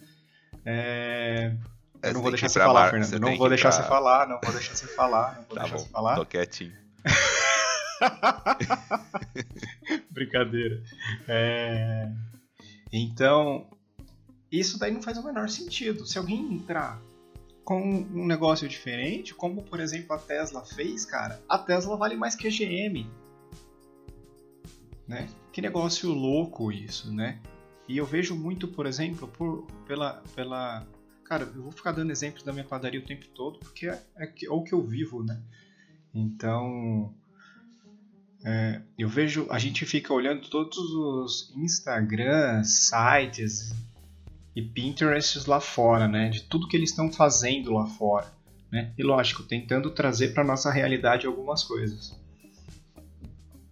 É... 0.65 1.53
É, 2.01 2.09
Eu 2.09 2.13
não 2.13 2.21
vou 2.21 2.31
deixar 2.31 2.49
você 2.49 2.59
falar, 2.59 2.89
Fernando. 2.91 3.09
você 3.09 3.19
não 3.19 3.35
vou 3.37 3.49
deixar 3.49 3.69
pra- 3.69 3.81
você 3.81 3.87
falar, 3.87 4.27
não 4.27 4.39
vou 4.43 4.51
deixar 4.53 4.75
você 4.75 4.87
falar, 4.87 5.35
não 5.35 5.43
vou 5.45 5.55
Tá 5.55 5.61
deixar 5.63 5.77
bom, 5.77 5.83
você 5.83 5.89
falar. 5.89 6.15
tô 6.15 6.25
quietinho. 6.25 6.73
Brincadeira. 10.11 10.81
É, 11.27 12.09
Então, 12.91 13.67
isso 14.51 14.77
daí 14.79 14.91
não 14.91 15.01
faz 15.01 15.17
o 15.17 15.23
menor 15.23 15.49
sentido. 15.49 16.05
Se 16.05 16.17
alguém 16.17 16.53
entrar 16.53 16.99
com 17.63 17.81
um 17.81 18.25
negócio 18.25 18.67
diferente, 18.67 19.33
como 19.33 19.63
por 19.63 19.79
exemplo 19.79 20.15
a 20.15 20.19
Tesla 20.19 20.63
fez, 20.65 21.05
cara, 21.05 21.41
a 21.49 21.57
Tesla 21.57 21.97
vale 21.97 22.15
mais 22.15 22.35
que 22.35 22.47
a 22.47 22.51
GM. 22.51 23.09
Né? 25.07 25.29
Que 25.53 25.61
negócio 25.61 26.11
louco 26.11 26.71
isso, 26.71 27.13
né? 27.13 27.39
E 27.87 27.97
eu 27.97 28.05
vejo 28.05 28.35
muito, 28.35 28.67
por 28.67 28.85
exemplo, 28.85 29.27
por, 29.27 29.65
pela, 29.85 30.21
pela. 30.35 30.85
Cara, 31.23 31.43
eu 31.43 31.63
vou 31.63 31.71
ficar 31.71 31.93
dando 31.93 32.11
exemplos 32.11 32.43
da 32.43 32.51
minha 32.51 32.65
padaria 32.65 32.99
o 32.99 33.05
tempo 33.05 33.25
todo, 33.29 33.59
porque 33.59 33.87
é, 33.87 34.03
é 34.17 34.25
é 34.45 34.51
o 34.51 34.63
que 34.63 34.73
eu 34.73 34.81
vivo, 34.81 35.23
né? 35.23 35.39
Então, 36.13 37.13
é, 38.43 38.81
eu 38.97 39.07
vejo, 39.07 39.47
a 39.49 39.59
gente 39.59 39.85
fica 39.85 40.13
olhando 40.13 40.49
todos 40.49 40.77
os 40.77 41.53
Instagram, 41.55 42.63
sites 42.63 43.73
e 44.55 44.61
Pinterests 44.61 45.45
lá 45.45 45.59
fora, 45.59 46.07
né? 46.07 46.29
De 46.29 46.43
tudo 46.43 46.67
que 46.67 46.75
eles 46.75 46.89
estão 46.89 47.11
fazendo 47.11 47.73
lá 47.73 47.85
fora, 47.85 48.31
né? 48.71 48.93
E 48.97 49.03
lógico, 49.03 49.43
tentando 49.43 49.91
trazer 49.91 50.33
para 50.33 50.43
nossa 50.43 50.71
realidade 50.71 51.25
algumas 51.25 51.63
coisas. 51.63 52.19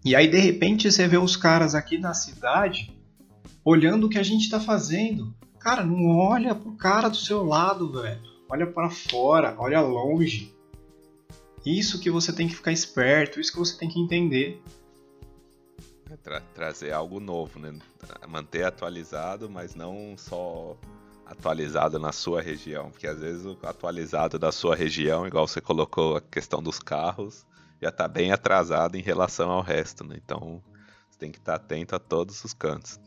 E 0.05 0.15
aí 0.15 0.27
de 0.27 0.38
repente 0.38 0.91
você 0.91 1.07
vê 1.07 1.17
os 1.17 1.35
caras 1.35 1.74
aqui 1.74 1.97
na 1.97 2.13
cidade 2.13 2.95
olhando 3.63 4.05
o 4.05 4.09
que 4.09 4.19
a 4.19 4.24
gente 4.24 4.43
está 4.43 4.59
fazendo. 4.59 5.33
Cara, 5.59 5.83
não 5.83 6.15
olha 6.15 6.53
pro 6.53 6.74
cara 6.74 7.09
do 7.09 7.17
seu 7.17 7.43
lado, 7.43 7.91
velho. 7.91 8.21
Olha 8.47 8.67
para 8.67 8.91
fora, 8.91 9.55
olha 9.57 9.81
longe. 9.81 10.53
Isso 11.65 12.00
que 12.00 12.12
você 12.12 12.31
tem 12.31 12.47
que 12.47 12.55
ficar 12.55 12.71
esperto, 12.71 13.39
isso 13.39 13.51
que 13.51 13.57
você 13.57 13.75
tem 13.75 13.89
que 13.89 14.00
entender. 14.00 14.62
É 16.12 16.15
tra- 16.15 16.43
trazer 16.53 16.91
algo 16.91 17.19
novo, 17.19 17.57
né? 17.57 17.75
Manter 18.27 18.63
atualizado, 18.63 19.50
mas 19.50 19.74
não 19.74 20.13
só 20.15 20.77
atualizado 21.25 21.97
na 21.97 22.12
sua 22.12 22.43
região, 22.43 22.91
porque 22.91 23.07
às 23.07 23.19
vezes 23.19 23.43
o 23.43 23.57
atualizado 23.63 24.38
da 24.38 24.51
sua 24.51 24.75
região, 24.75 25.25
igual 25.25 25.47
você 25.47 25.59
colocou 25.59 26.17
a 26.17 26.21
questão 26.21 26.62
dos 26.62 26.77
carros, 26.77 27.43
já 27.82 27.89
está 27.89 28.08
bem 28.08 28.32
atrasado 28.32 28.96
em 28.98 29.01
relação 29.01 29.50
ao 29.50 29.62
resto, 29.62 30.03
né? 30.03 30.17
Então 30.24 30.62
você 31.10 31.20
tem 31.20 31.32
que 31.32 31.38
estar 31.38 31.55
atento 31.55 31.96
a 31.96 32.00
todos 32.00 32.44
os 32.44 32.53
cantos. 32.53 33.00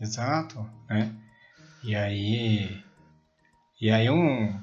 Exato, 0.00 0.64
né? 0.88 1.14
E 1.84 1.94
aí. 1.94 2.82
E 3.80 3.90
aí 3.90 4.10
um. 4.10 4.60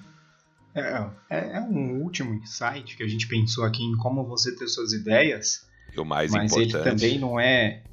É, 0.74 1.10
é- 1.30 1.58
é 1.58 1.62
um 1.62 2.02
último 2.02 2.34
insight 2.34 2.98
que 2.98 3.04
a 3.04 3.08
gente 3.08 3.28
pensou 3.28 3.64
aqui 3.64 3.82
em 3.82 3.96
como 3.98 4.26
você 4.26 4.54
ter 4.56 4.68
suas 4.68 4.92
ideias, 4.92 5.66
E 5.96 6.00
o 6.00 6.04
mais 6.06 6.32
mas 6.32 6.52
ele 6.54 6.66
importante, 6.66 6.90
também 7.02 7.18
não 7.20 7.40
é. 7.40 7.84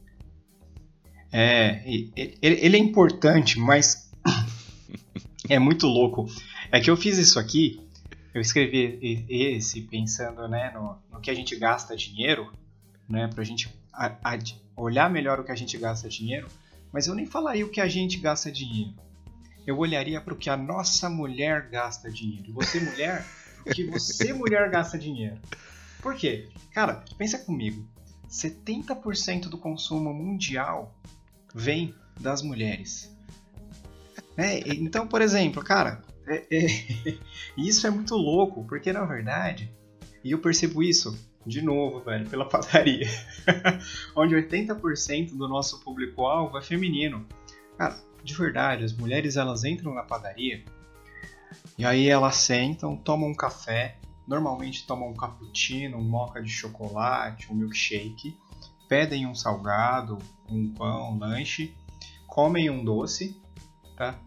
É. 1.32 1.82
Ele, 1.86 2.12
ele 2.42 2.76
é 2.76 2.80
importante, 2.80 3.58
mas 3.58 4.10
é 5.48 5.58
muito 5.58 5.86
louco. 5.86 6.26
É 6.72 6.80
que 6.80 6.90
eu 6.90 6.96
fiz 6.96 7.18
isso 7.18 7.38
aqui, 7.38 7.80
eu 8.34 8.40
escrevi 8.40 9.26
esse 9.28 9.82
pensando 9.82 10.48
né, 10.48 10.70
no, 10.74 10.96
no 11.10 11.20
que 11.20 11.30
a 11.30 11.34
gente 11.34 11.54
gasta 11.56 11.96
dinheiro, 11.96 12.52
né, 13.08 13.28
gente 13.44 13.68
a- 13.92 14.16
a- 14.24 14.38
olhar 14.76 15.10
melhor 15.10 15.38
o 15.40 15.44
que 15.44 15.52
a 15.52 15.56
gente 15.56 15.76
gasta 15.76 16.08
dinheiro, 16.08 16.48
mas 16.92 17.06
eu 17.06 17.14
nem 17.14 17.26
falaria 17.26 17.64
o 17.64 17.68
que 17.70 17.80
a 17.80 17.86
gente 17.88 18.18
gasta 18.18 18.50
dinheiro. 18.50 18.94
Eu 19.66 19.78
olharia 19.78 20.20
para 20.20 20.34
o 20.34 20.36
que 20.36 20.50
a 20.50 20.56
nossa 20.56 21.08
mulher 21.08 21.68
gasta 21.70 22.10
dinheiro. 22.10 22.46
E 22.48 22.52
você, 22.52 22.80
mulher, 22.80 23.24
o 23.64 23.70
que 23.70 23.84
você, 23.84 24.32
mulher, 24.34 24.68
gasta 24.70 24.98
dinheiro. 24.98 25.38
Por 26.00 26.16
quê? 26.16 26.48
Cara, 26.72 27.04
pensa 27.16 27.38
comigo. 27.38 27.86
70% 28.28 29.42
do 29.48 29.58
consumo 29.58 30.12
mundial 30.12 30.92
vem 31.54 31.94
das 32.18 32.42
mulheres. 32.42 33.14
É, 34.36 34.58
então, 34.74 35.06
por 35.06 35.20
exemplo, 35.20 35.62
cara, 35.62 36.02
é- 36.26 36.46
é- 36.50 37.18
isso 37.56 37.86
é 37.86 37.90
muito 37.90 38.14
louco, 38.14 38.64
porque 38.66 38.92
na 38.92 39.04
verdade, 39.04 39.70
e 40.24 40.30
eu 40.32 40.38
percebo 40.38 40.82
isso 40.82 41.16
de 41.46 41.60
novo, 41.60 42.00
velho, 42.00 42.28
pela 42.28 42.44
padaria, 42.48 43.08
onde 44.14 44.34
80% 44.34 45.36
do 45.36 45.48
nosso 45.48 45.80
público-alvo 45.80 46.56
é 46.58 46.62
feminino. 46.62 47.26
Cara, 47.76 47.96
de 48.22 48.34
verdade, 48.34 48.84
as 48.84 48.92
mulheres 48.92 49.36
elas 49.36 49.64
entram 49.64 49.92
na 49.94 50.04
padaria 50.04 50.64
e 51.76 51.84
aí 51.84 52.08
elas 52.08 52.36
sentam, 52.36 52.96
tomam 52.96 53.30
um 53.30 53.34
café, 53.34 53.98
normalmente 54.26 54.86
tomam 54.86 55.10
um 55.10 55.14
cappuccino, 55.14 55.96
um 55.96 56.04
moca 56.04 56.40
de 56.42 56.50
chocolate, 56.50 57.50
um 57.50 57.56
milkshake, 57.56 58.38
pedem 58.88 59.26
um 59.26 59.34
salgado, 59.34 60.18
um 60.48 60.72
pão, 60.72 61.14
um 61.14 61.18
lanche, 61.18 61.74
comem 62.26 62.70
um 62.70 62.84
doce, 62.84 63.40
tá? 63.96 64.18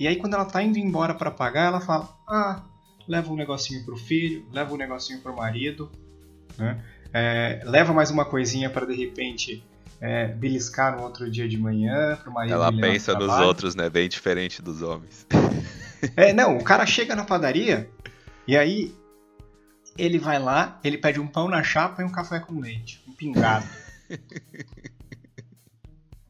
E 0.00 0.08
aí 0.08 0.16
quando 0.16 0.32
ela 0.32 0.46
tá 0.46 0.62
indo 0.62 0.78
embora 0.78 1.12
para 1.12 1.30
pagar, 1.30 1.66
ela 1.66 1.80
fala: 1.80 2.08
"Ah, 2.26 2.62
leva 3.06 3.30
um 3.30 3.36
negocinho 3.36 3.84
pro 3.84 3.96
filho, 3.96 4.46
leva 4.50 4.72
um 4.72 4.76
negocinho 4.78 5.20
pro 5.20 5.36
marido, 5.36 5.92
né? 6.56 6.82
É, 7.12 7.60
leva 7.64 7.92
mais 7.92 8.10
uma 8.10 8.24
coisinha 8.24 8.70
para 8.70 8.86
de 8.86 8.94
repente 8.94 9.62
é, 10.00 10.28
beliscar 10.28 10.96
no 10.96 11.02
outro 11.02 11.30
dia 11.30 11.46
de 11.46 11.58
manhã 11.58 12.16
pro 12.16 12.32
marido 12.32 12.54
ela 12.54 12.72
pensa 12.72 13.12
nos 13.12 13.26
trabalho." 13.26 13.46
outros, 13.46 13.74
né? 13.74 13.90
Bem 13.90 14.08
diferente 14.08 14.62
dos 14.62 14.80
homens. 14.80 15.26
É, 16.16 16.32
não, 16.32 16.56
o 16.56 16.64
cara 16.64 16.86
chega 16.86 17.14
na 17.14 17.24
padaria 17.24 17.86
e 18.48 18.56
aí 18.56 18.94
ele 19.98 20.18
vai 20.18 20.38
lá, 20.38 20.80
ele 20.82 20.96
pede 20.96 21.20
um 21.20 21.26
pão 21.26 21.46
na 21.46 21.62
chapa 21.62 22.00
e 22.00 22.04
um 22.06 22.10
café 22.10 22.40
com 22.40 22.58
leite, 22.58 23.04
um 23.06 23.12
pingado. 23.12 23.66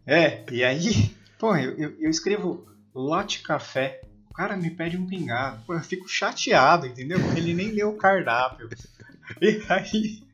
É, 0.07 0.45
e 0.51 0.65
aí, 0.65 1.15
pô, 1.39 1.55
eu, 1.55 1.71
eu, 1.79 1.97
eu 2.01 2.11
escrevo 2.11 2.67
lote 2.95 3.43
café, 3.43 4.01
o 4.29 4.35
cara 4.35 4.57
me 4.57 4.71
pede 4.71 4.97
um 4.97 5.07
pingado. 5.07 5.63
Pô, 5.67 5.75
eu 5.75 5.81
fico 5.81 6.09
chateado, 6.09 6.87
entendeu? 6.87 7.19
Porque 7.21 7.41
ele 7.41 7.55
nem 7.55 7.71
leu 7.71 7.91
o 7.91 7.97
cardápio. 7.97 8.69
E 9.41 9.63
aí, 9.69 10.25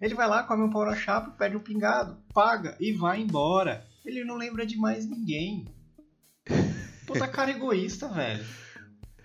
ele 0.00 0.14
vai 0.14 0.26
lá, 0.26 0.42
come 0.42 0.62
um 0.62 0.70
pão 0.70 0.86
na 0.86 0.96
chapa, 0.96 1.30
pede 1.32 1.54
um 1.54 1.60
pingado, 1.60 2.16
paga 2.32 2.74
e 2.80 2.92
vai 2.92 3.20
embora. 3.20 3.86
Ele 4.04 4.24
não 4.24 4.36
lembra 4.36 4.64
de 4.64 4.76
mais 4.76 5.04
ninguém. 5.06 5.66
Puta 7.06 7.28
cara 7.28 7.50
egoísta, 7.50 8.08
velho. 8.08 8.42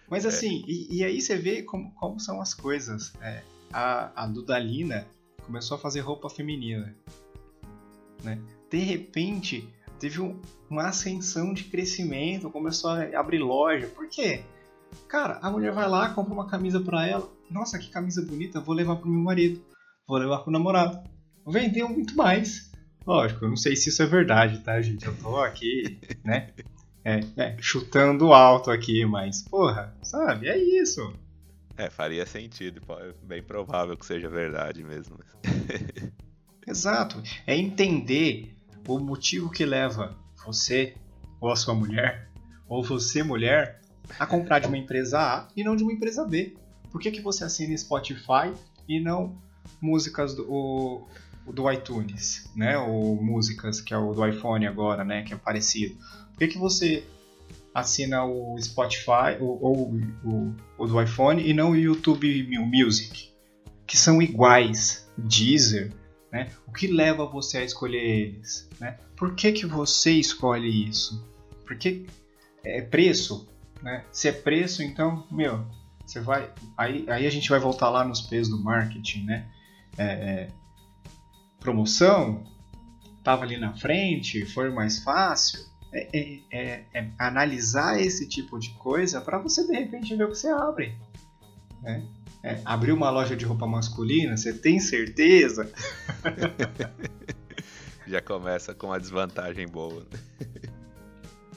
Mas 0.09 0.25
assim, 0.25 0.63
e, 0.67 0.97
e 0.97 1.03
aí 1.03 1.21
você 1.21 1.37
vê 1.37 1.63
como, 1.63 1.91
como 1.95 2.19
são 2.19 2.41
as 2.41 2.53
coisas. 2.53 3.13
É, 3.21 3.41
a, 3.71 4.23
a 4.23 4.27
Dudalina 4.27 5.07
começou 5.45 5.75
a 5.75 5.79
fazer 5.79 6.01
roupa 6.01 6.29
feminina. 6.29 6.95
Né? 8.23 8.39
De 8.69 8.79
repente, 8.79 9.67
teve 9.99 10.21
um- 10.21 10.39
uma 10.69 10.87
ascensão 10.87 11.53
de 11.53 11.63
crescimento, 11.65 12.49
começou 12.49 12.91
a 12.91 13.19
abrir 13.19 13.39
loja. 13.39 13.87
Por 13.87 14.07
quê? 14.09 14.41
Cara, 15.07 15.39
a 15.41 15.49
mulher 15.51 15.71
vai 15.71 15.87
lá, 15.87 16.09
compra 16.09 16.33
uma 16.33 16.47
camisa 16.47 16.79
pra 16.79 17.05
ela. 17.05 17.29
Nossa, 17.49 17.77
que 17.77 17.89
camisa 17.89 18.21
bonita, 18.21 18.59
vou 18.59 18.75
levar 18.75 18.95
pro 18.97 19.09
meu 19.09 19.21
marido. 19.21 19.61
Vou 20.07 20.17
levar 20.17 20.39
pro 20.39 20.51
namorado. 20.51 20.99
Vendeu 21.45 21.87
muito 21.89 22.15
mais. 22.15 22.71
Lógico, 23.05 23.45
eu 23.45 23.49
não 23.49 23.55
sei 23.57 23.75
se 23.75 23.89
isso 23.89 24.03
é 24.03 24.05
verdade, 24.05 24.59
tá, 24.59 24.81
gente? 24.81 25.05
Eu 25.05 25.15
tô 25.17 25.37
aqui, 25.37 25.99
né? 26.23 26.51
É, 27.05 27.21
é, 27.37 27.57
chutando 27.61 28.33
alto 28.33 28.69
aqui, 28.69 29.05
mas, 29.05 29.41
porra, 29.43 29.95
sabe? 30.03 30.47
É 30.49 30.57
isso. 30.57 31.13
É, 31.77 31.89
faria 31.89 32.25
sentido, 32.25 32.81
é 32.99 33.13
bem 33.23 33.41
provável 33.41 33.95
que 33.95 34.05
seja 34.05 34.27
verdade 34.27 34.83
mesmo. 34.83 35.17
Exato. 36.67 37.21
É 37.45 37.55
entender 37.55 38.56
o 38.87 38.99
motivo 38.99 39.49
que 39.49 39.65
leva 39.65 40.15
você, 40.45 40.95
ou 41.41 41.51
a 41.51 41.55
sua 41.55 41.73
mulher, 41.73 42.29
ou 42.67 42.83
você, 42.83 43.21
mulher, 43.23 43.81
a 44.19 44.25
comprar 44.25 44.59
de 44.59 44.67
uma 44.67 44.77
empresa 44.77 45.19
A 45.19 45.47
e 45.55 45.63
não 45.63 45.75
de 45.75 45.83
uma 45.83 45.91
empresa 45.93 46.25
B. 46.25 46.55
Por 46.91 47.01
que, 47.01 47.11
que 47.11 47.21
você 47.21 47.43
assina 47.43 47.77
Spotify 47.77 48.53
e 48.87 48.99
não 48.99 49.37
músicas 49.81 50.33
do, 50.33 50.49
o- 50.49 51.07
do 51.51 51.69
iTunes, 51.71 52.49
né? 52.55 52.77
Ou 52.77 53.21
músicas 53.21 53.81
que 53.81 53.93
é 53.93 53.97
o 53.97 54.13
do 54.13 54.25
iPhone 54.25 54.65
agora, 54.65 55.03
né? 55.03 55.23
Que 55.23 55.33
é 55.33 55.37
parecido. 55.37 55.95
Por 56.31 56.39
que, 56.39 56.47
que 56.47 56.57
você 56.57 57.03
assina 57.73 58.23
o 58.25 58.57
Spotify 58.61 59.37
ou, 59.39 59.61
ou 59.61 59.93
o, 60.23 60.55
o 60.77 60.87
do 60.87 61.01
iPhone 61.01 61.41
e 61.45 61.53
não 61.53 61.71
o 61.71 61.75
YouTube 61.75 62.47
Music? 62.71 63.29
Que 63.85 63.97
são 63.97 64.21
iguais. 64.21 65.05
Deezer, 65.17 65.91
né? 66.31 66.49
O 66.67 66.71
que 66.71 66.87
leva 66.87 67.25
você 67.25 67.59
a 67.59 67.63
escolher 67.63 68.03
eles? 68.03 68.69
Né? 68.79 68.97
Por 69.15 69.35
que, 69.35 69.51
que 69.51 69.65
você 69.65 70.11
escolhe 70.11 70.89
isso? 70.89 71.27
Porque 71.65 72.05
é 72.63 72.81
preço, 72.81 73.47
né? 73.81 74.05
Se 74.11 74.27
é 74.27 74.31
preço, 74.31 74.83
então, 74.83 75.25
meu, 75.31 75.65
você 76.05 76.19
vai. 76.19 76.51
Aí, 76.77 77.05
aí 77.09 77.27
a 77.27 77.29
gente 77.29 77.49
vai 77.49 77.59
voltar 77.59 77.89
lá 77.89 78.03
nos 78.03 78.21
P's 78.21 78.49
do 78.49 78.61
marketing, 78.63 79.25
né? 79.25 79.47
É, 79.97 80.03
é, 80.03 80.47
promoção, 81.59 82.43
estava 83.17 83.43
ali 83.43 83.57
na 83.57 83.73
frente, 83.75 84.45
foi 84.45 84.69
mais 84.69 85.03
fácil. 85.03 85.65
É, 85.93 86.09
é, 86.17 86.41
é, 86.51 86.85
é 86.93 87.11
analisar 87.17 87.99
esse 87.99 88.27
tipo 88.27 88.59
de 88.59 88.69
coisa 88.71 89.21
para 89.21 89.39
você 89.39 89.65
de 89.65 89.73
repente 89.73 90.15
ver 90.15 90.25
o 90.25 90.29
que 90.29 90.35
você 90.35 90.49
abre. 90.49 90.95
Né? 91.81 92.05
É, 92.47 92.61
abrir 92.63 92.93
uma 92.93 93.09
loja 93.09 93.35
de 93.35 93.43
roupa 93.43 93.67
masculina, 93.67 94.37
você 94.37 94.53
tem 94.53 94.79
certeza? 94.79 95.69
Já 98.07 98.21
começa 98.21 98.73
com 98.73 98.87
uma 98.87 98.97
desvantagem 98.97 99.67
boa. 99.67 100.07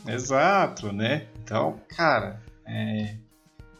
Exato, 0.04 0.92
né? 0.92 1.28
Então, 1.44 1.80
cara, 1.90 2.42
é, 2.66 3.14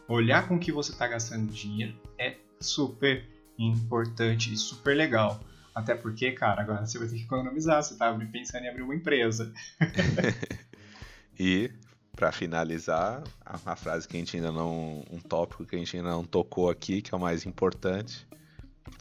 olhar 0.07 0.47
com 0.47 0.57
que 0.57 0.71
você 0.71 0.93
está 0.93 1.05
gastando 1.05 1.51
dinheiro 1.51 1.93
é 2.17 2.37
super 2.61 3.27
importante 3.59 4.53
e 4.53 4.55
super 4.55 4.95
legal. 4.95 5.37
Até 5.75 5.95
porque, 5.95 6.31
cara, 6.31 6.61
agora 6.61 6.85
você 6.85 6.97
vai 6.97 7.09
ter 7.09 7.15
que 7.15 7.23
economizar, 7.23 7.83
você 7.83 7.97
tá 7.97 8.17
pensando 8.31 8.63
em 8.63 8.69
abrir 8.69 8.83
uma 8.83 8.95
empresa. 8.95 9.51
e, 11.37 11.69
para 12.15 12.31
finalizar, 12.31 13.23
uma 13.63 13.75
frase 13.75 14.07
que 14.07 14.15
a 14.15 14.19
gente 14.19 14.35
ainda 14.35 14.51
não. 14.51 15.03
um 15.11 15.19
tópico 15.19 15.65
que 15.65 15.75
a 15.75 15.79
gente 15.79 15.97
ainda 15.97 16.09
não 16.09 16.23
tocou 16.23 16.69
aqui, 16.69 17.01
que 17.01 17.13
é 17.13 17.17
o 17.17 17.21
mais 17.21 17.45
importante. 17.45 18.27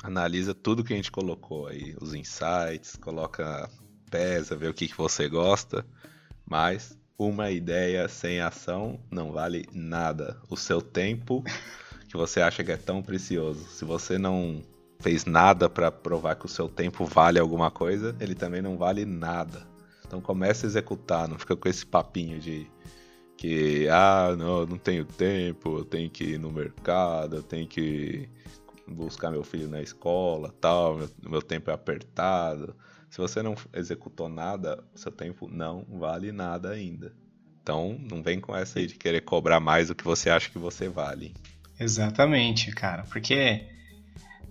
Analisa 0.03 0.55
tudo 0.55 0.85
que 0.85 0.93
a 0.93 0.97
gente 0.97 1.11
colocou 1.11 1.67
aí, 1.67 1.97
os 2.01 2.15
insights, 2.15 2.97
coloca, 2.97 3.69
pesa, 4.11 4.57
vê 4.57 4.69
o 4.69 4.75
que, 4.75 4.89
que 4.89 4.97
você 4.97 5.29
gosta, 5.29 5.85
mas 6.47 6.97
uma 7.19 7.51
ideia 7.51 8.09
sem 8.09 8.41
ação 8.41 8.99
não 9.11 9.33
vale 9.33 9.69
nada. 9.73 10.41
O 10.49 10.57
seu 10.57 10.81
tempo 10.81 11.45
que 12.09 12.17
você 12.17 12.41
acha 12.41 12.65
que 12.65 12.73
é 12.73 12.77
tão 12.77 13.03
precioso, 13.03 13.69
se 13.69 13.85
você 13.85 14.19
não 14.19 14.63
fez 15.01 15.25
nada 15.25 15.69
para 15.69 15.91
provar 15.91 16.37
que 16.37 16.47
o 16.47 16.49
seu 16.49 16.69
tempo 16.69 17.05
vale 17.05 17.39
alguma 17.39 17.71
coisa, 17.71 18.15
ele 18.21 18.35
também 18.35 18.61
não 18.61 18.77
vale 18.77 19.05
nada. 19.05 19.67
Então 20.07 20.21
comece 20.21 20.67
a 20.67 20.69
executar, 20.69 21.29
não 21.29 21.39
fica 21.39 21.57
com 21.57 21.69
esse 21.69 21.87
papinho 21.87 22.41
de 22.41 22.67
que 23.41 23.89
ah, 23.89 24.37
não, 24.37 24.67
não 24.67 24.77
tenho 24.77 25.03
tempo, 25.03 25.79
eu 25.79 25.85
tenho 25.87 26.11
que 26.11 26.25
ir 26.25 26.39
no 26.39 26.53
mercado, 26.53 27.37
eu 27.37 27.43
tenho 27.43 27.67
que 27.67 28.29
buscar 28.87 29.31
meu 29.31 29.43
filho 29.43 29.67
na 29.67 29.81
escola, 29.81 30.55
tal, 30.61 30.99
meu, 30.99 31.11
meu 31.23 31.41
tempo 31.41 31.71
é 31.71 31.73
apertado. 31.73 32.77
Se 33.09 33.17
você 33.17 33.43
não 33.43 33.57
executou 33.73 34.29
nada, 34.29 34.85
seu 34.95 35.11
tempo 35.11 35.49
não 35.49 35.87
vale 35.89 36.31
nada 36.33 36.69
ainda. 36.69 37.17
Então, 37.63 37.99
não 38.11 38.23
vem 38.23 38.39
com 38.39 38.55
essa 38.55 38.79
aí 38.79 38.87
de 38.87 38.97
querer 38.97 39.23
cobrar 39.23 39.59
mais 39.59 39.89
do 39.89 39.95
que 39.95 40.05
você 40.05 40.29
acha 40.29 40.51
que 40.51 40.59
você 40.59 40.91
vale. 40.91 41.33
Exatamente, 41.79 42.71
cara, 42.73 43.05
porque 43.05 43.67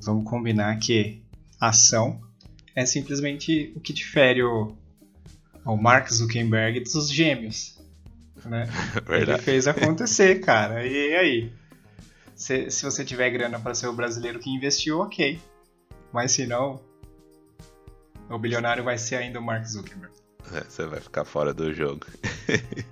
vamos 0.01 0.27
combinar 0.27 0.79
que 0.79 1.21
ação 1.61 2.19
é 2.75 2.87
simplesmente 2.87 3.71
o 3.75 3.79
que 3.79 3.93
difere 3.93 4.41
o, 4.41 4.75
o 5.63 5.77
Mark 5.77 6.11
Zuckerberg 6.11 6.79
dos 6.79 7.11
gêmeos. 7.11 7.78
Né? 8.45 8.67
Ele 9.09 9.37
fez 9.37 9.67
acontecer, 9.67 10.39
cara. 10.41 10.85
E 10.85 11.15
aí? 11.15 11.53
Se, 12.35 12.71
se 12.71 12.83
você 12.83 13.03
tiver 13.03 13.29
grana 13.31 13.59
para 13.59 13.75
ser 13.75 13.87
o 13.87 13.93
brasileiro 13.93 14.39
que 14.39 14.49
investiu, 14.49 14.99
ok. 14.99 15.39
Mas 16.13 16.31
se 16.31 16.47
não, 16.47 16.79
o 18.29 18.39
bilionário 18.39 18.83
vai 18.83 18.97
ser 18.97 19.17
ainda 19.17 19.39
o 19.39 19.43
Mark 19.43 19.65
Zuckerberg. 19.65 20.13
É, 20.53 20.63
você 20.63 20.85
vai 20.85 20.99
ficar 20.99 21.25
fora 21.25 21.53
do 21.53 21.73
jogo. 21.73 22.05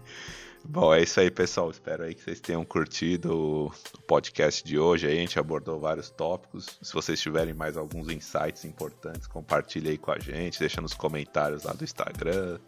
Bom, 0.70 0.94
é 0.94 1.02
isso 1.02 1.20
aí, 1.20 1.32
pessoal. 1.32 1.72
Espero 1.72 2.04
aí 2.04 2.14
que 2.14 2.22
vocês 2.22 2.42
tenham 2.42 2.66
curtido 2.66 3.34
o 3.34 3.72
podcast 4.06 4.64
de 4.66 4.78
hoje. 4.78 5.08
Aí 5.08 5.18
a 5.18 5.22
gente 5.22 5.40
abordou 5.40 5.80
vários 5.80 6.10
tópicos. 6.10 6.78
Se 6.82 6.94
vocês 6.94 7.22
tiverem 7.22 7.54
mais 7.54 7.78
alguns 7.78 8.10
insights 8.10 8.66
importantes, 8.66 9.28
compartilhe 9.28 9.92
aí 9.92 9.98
com 9.98 10.12
a 10.12 10.20
gente, 10.20 10.60
deixa 10.60 10.82
nos 10.82 10.94
comentários 10.94 11.64
lá 11.64 11.72
do 11.72 11.86
Instagram, 11.86 12.60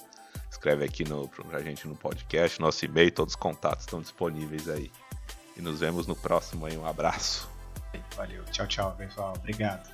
escreve 0.49 0.85
aqui 0.85 1.07
no, 1.07 1.27
pra 1.27 1.61
gente 1.61 1.87
no 1.87 1.95
podcast, 1.95 2.59
nosso 2.59 2.83
e-mail, 2.85 3.11
todos 3.11 3.33
os 3.33 3.39
contatos 3.39 3.85
estão 3.85 4.01
disponíveis 4.01 4.67
aí. 4.67 4.91
E 5.55 5.61
nos 5.61 5.79
vemos 5.79 6.07
no 6.07 6.15
próximo 6.15 6.65
aí. 6.65 6.77
Um 6.77 6.85
abraço. 6.85 7.49
Valeu, 8.15 8.43
tchau, 8.45 8.67
tchau, 8.67 8.95
pessoal. 8.95 9.33
Obrigado. 9.37 9.89